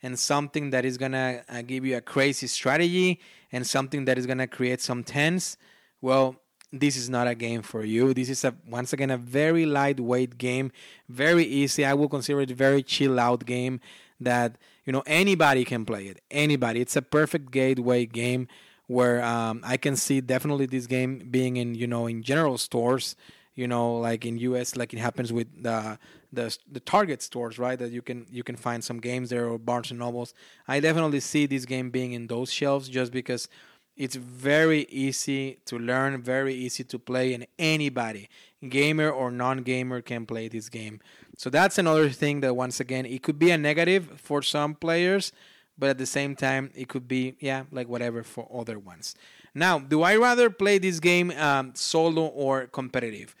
[0.00, 3.20] and something that is gonna uh, give you a crazy strategy
[3.50, 5.56] and something that is gonna create some tense,
[6.00, 6.36] well,
[6.80, 8.14] this is not a game for you.
[8.14, 10.72] This is a once again a very lightweight game,
[11.08, 11.84] very easy.
[11.84, 13.80] I will consider it very chill out game
[14.20, 16.20] that you know anybody can play it.
[16.30, 16.80] Anybody.
[16.80, 18.48] It's a perfect gateway game
[18.86, 23.16] where um, I can see definitely this game being in you know in general stores.
[23.54, 25.98] You know, like in US, like it happens with the
[26.32, 27.78] the the Target stores, right?
[27.78, 30.34] That you can you can find some games there or Barnes and Nobles.
[30.66, 33.48] I definitely see this game being in those shelves just because
[33.96, 38.28] it's very easy to learn, very easy to play, and anybody,
[38.68, 41.00] gamer or non-gamer, can play this game.
[41.36, 45.32] So that's another thing that once again it could be a negative for some players,
[45.78, 49.14] but at the same time it could be yeah like whatever for other ones.
[49.54, 53.34] Now, do I rather play this game um, solo or competitive?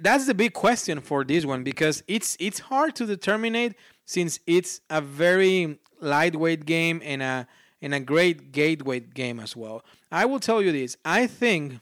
[0.00, 4.80] That's the big question for this one because it's it's hard to determine since it's
[4.90, 7.46] a very lightweight game and a
[7.82, 9.84] and a great gateway game as well.
[10.10, 11.80] I will tell you this: I think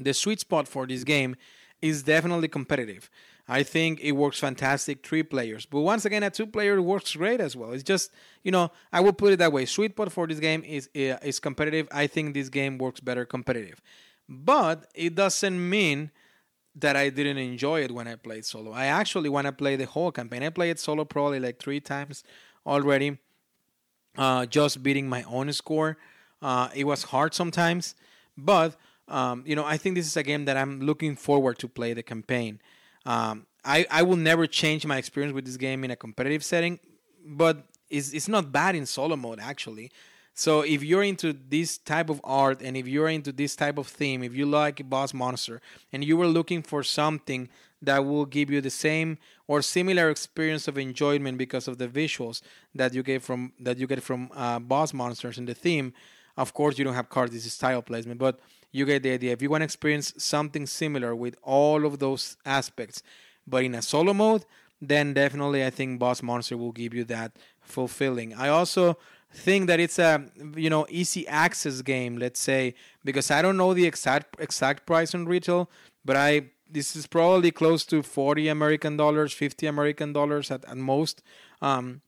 [0.00, 1.36] the sweet spot for this game
[1.80, 3.10] is definitely competitive.
[3.46, 5.66] I think it works fantastic three players.
[5.66, 7.72] But once again, a two player works great as well.
[7.72, 8.10] It's just,
[8.42, 9.66] you know, I will put it that way.
[9.66, 11.86] Sweet spot for this game is uh, is competitive.
[11.92, 13.82] I think this game works better competitive.
[14.28, 16.10] But it doesn't mean
[16.76, 18.72] that I didn't enjoy it when I played solo.
[18.72, 20.42] I actually want to play the whole campaign.
[20.42, 22.24] I played solo probably like three times
[22.66, 23.18] already,
[24.16, 25.96] uh, just beating my own score.
[26.42, 27.94] Uh, it was hard sometimes,
[28.36, 28.76] but
[29.08, 31.94] um, you know I think this is a game that I'm looking forward to play
[31.94, 32.60] the campaign.
[33.06, 36.78] Um, I, I will never change my experience with this game in a competitive setting,
[37.24, 39.90] but it's, it's not bad in solo mode actually.
[40.34, 43.86] So if you're into this type of art and if you're into this type of
[43.86, 45.62] theme, if you like Boss Monster
[45.92, 47.48] and you were looking for something
[47.86, 52.42] that will give you the same or similar experience of enjoyment because of the visuals
[52.74, 55.92] that you get from that you get from uh, Boss Monsters and the theme,
[56.36, 57.32] of course you don't have cards.
[57.32, 58.40] This is tile placement, but
[58.72, 59.32] you get the idea.
[59.32, 63.02] If you want to experience something similar with all of those aspects,
[63.46, 64.44] but in a solo mode,
[64.80, 68.34] then definitely I think Boss Monster will give you that fulfilling.
[68.34, 68.98] I also
[69.32, 70.24] think that it's a
[70.56, 72.74] you know easy access game, let's say,
[73.04, 75.70] because I don't know the exact exact price on retail,
[76.04, 80.76] but I this is probably close to 40 American dollars, 50 American dollars at, at
[80.76, 81.22] most.
[81.62, 82.02] Um,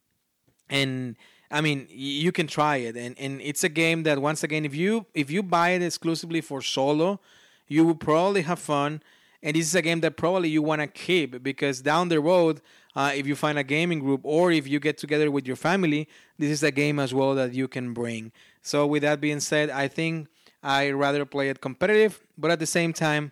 [0.69, 1.15] and
[1.49, 4.75] I mean, you can try it, and, and it's a game that once again, if
[4.75, 7.21] you if you buy it exclusively for solo,
[7.67, 9.01] you will probably have fun.
[9.41, 12.59] And this is a game that probably you want to keep because down the road,
[12.95, 16.09] uh, if you find a gaming group or if you get together with your family,
[16.37, 18.31] this is a game as well that you can bring.
[18.63, 20.27] So with that being said, I think
[20.63, 23.31] I rather play it competitive, but at the same time,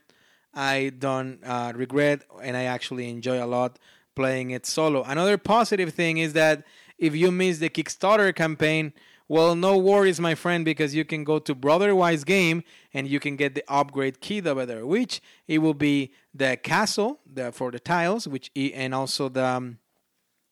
[0.56, 3.78] I don't uh, regret and I actually enjoy a lot
[4.16, 5.03] playing it solo.
[5.03, 6.64] Another positive thing is that
[6.97, 8.93] if you miss the Kickstarter campaign,
[9.28, 13.36] well, no worries, my friend, because you can go to Brotherwise Game and you can
[13.36, 17.80] get the upgrade key over there, which it will be the castle the, for the
[17.80, 19.80] tiles, which and also the um,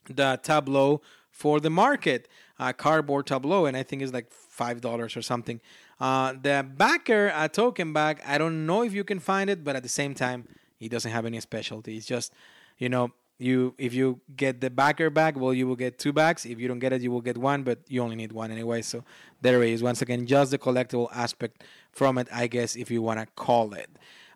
[0.10, 2.28] the tableau for the market,
[2.60, 5.60] uh, cardboard tableau, and I think it's like five dollars or something.
[6.00, 9.76] Uh, the backer, a token bag, I don't know if you can find it, but
[9.76, 10.48] at the same time,
[10.80, 11.98] it doesn't have any specialty.
[11.98, 12.34] It's just,
[12.78, 16.46] you know, you if you get the backer bag well you will get two bags.
[16.46, 18.82] If you don't get it you will get one but you only need one anyway.
[18.82, 19.04] So
[19.42, 19.84] there it is.
[19.84, 23.74] Once again just the collectible aspect from it i guess if you want to call
[23.74, 23.90] it.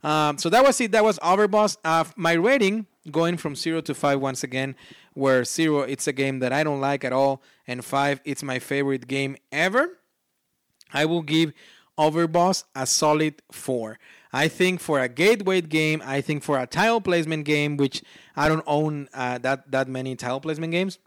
[0.03, 0.91] Um, so that was it.
[0.91, 1.77] That was overboss.
[1.83, 4.75] Uh, my rating going from zero to five once again
[5.17, 8.59] where zero it's a game that i don't like at all and five it's my
[8.59, 9.99] favorite game ever
[10.93, 11.51] i will give
[11.97, 13.97] overboss a solid four
[14.33, 18.03] I think for a gateway game, I think for a tile placement game, which
[18.35, 20.99] I don't own uh, that that many tile placement games.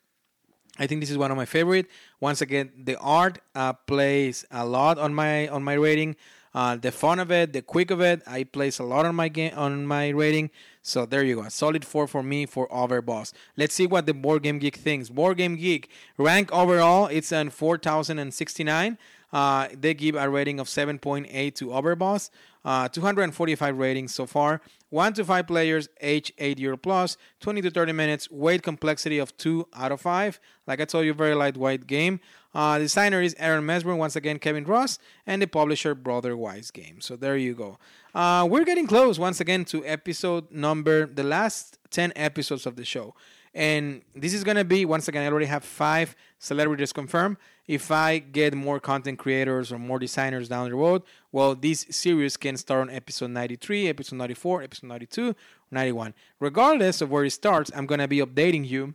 [0.79, 1.87] I think this is one of my favorite.
[2.21, 6.17] Once again, the art uh, plays a lot on my on my rating.
[6.55, 9.29] Uh, the fun of it, the quick of it, I place a lot on my
[9.29, 10.51] game on my rating.
[10.83, 13.33] So there you go, a solid four for me for Overboss.
[13.57, 15.11] Let's see what the Board Game Geek thinks.
[15.11, 18.99] Board Game Geek rank overall, it's an 4,069.
[19.33, 22.31] Uh, they give a rating of 7.8 to Overboss.
[22.65, 24.61] Uh, 245 ratings so far.
[24.91, 29.37] 1 to 5 players, age 8 year plus, 20 to 30 minutes, weight complexity of
[29.37, 30.41] 2 out of 5.
[30.67, 32.21] Like I told you, very lightweight game.
[32.53, 37.07] Uh, designer is Aaron Mesburne, once again, Kevin Russ, and the publisher, Brotherwise Games.
[37.07, 37.79] So there you go.
[38.15, 42.85] Uh, we're getting close once again to episode number, the last 10 episodes of the
[42.85, 43.15] show.
[43.55, 47.37] And this is going to be, once again, I already have five celebrities confirmed.
[47.67, 51.03] If I get more content creators or more designers down the road,
[51.33, 55.35] well, this series can start on episode 93, episode 94, episode 92,
[55.71, 56.15] 91.
[56.39, 58.95] Regardless of where it starts, I'm going to be updating you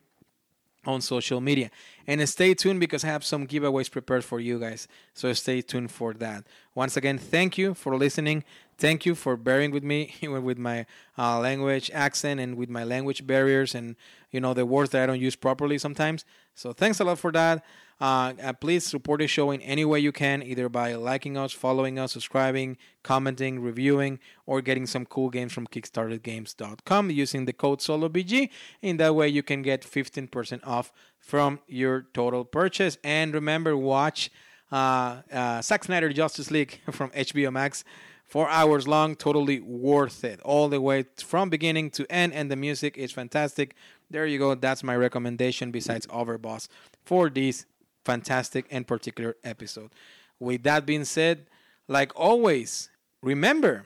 [0.86, 1.72] on social media.
[2.08, 4.88] And stay tuned because I have some giveaways prepared for you guys.
[5.14, 6.46] So stay tuned for that.
[6.74, 8.44] Once again, thank you for listening.
[8.78, 10.86] Thank you for bearing with me with my
[11.18, 13.96] uh, language accent and with my language barriers and
[14.32, 16.26] you know the words that I don't use properly sometimes.
[16.56, 17.64] So thanks a lot for that.
[18.00, 21.54] Uh, uh, please support the show in any way you can, either by liking us,
[21.54, 27.80] following us, subscribing, commenting, reviewing, or getting some cool games from KickstarterGames.com using the code
[27.80, 28.50] SoloBG.
[28.82, 32.98] In that way, you can get 15% off from your total purchase.
[33.02, 34.30] And remember, watch
[34.72, 37.86] uh, uh, Zack Snyder Justice League from HBO Max.
[38.26, 42.56] Four hours long, totally worth it, all the way from beginning to end, and the
[42.56, 43.76] music is fantastic.
[44.10, 44.56] There you go.
[44.56, 45.72] That's my recommendation.
[45.72, 46.68] Besides Overboss
[47.04, 47.66] for this
[48.04, 49.92] fantastic and particular episode.
[50.40, 51.48] With that being said,
[51.88, 52.90] like always,
[53.22, 53.86] remember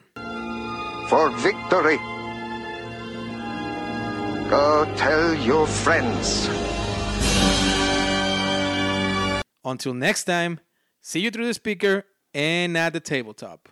[1.10, 1.98] for victory.
[4.50, 6.48] Go tell your friends.
[9.64, 10.60] Until next time,
[11.02, 13.70] see you through the speaker and at the tabletop.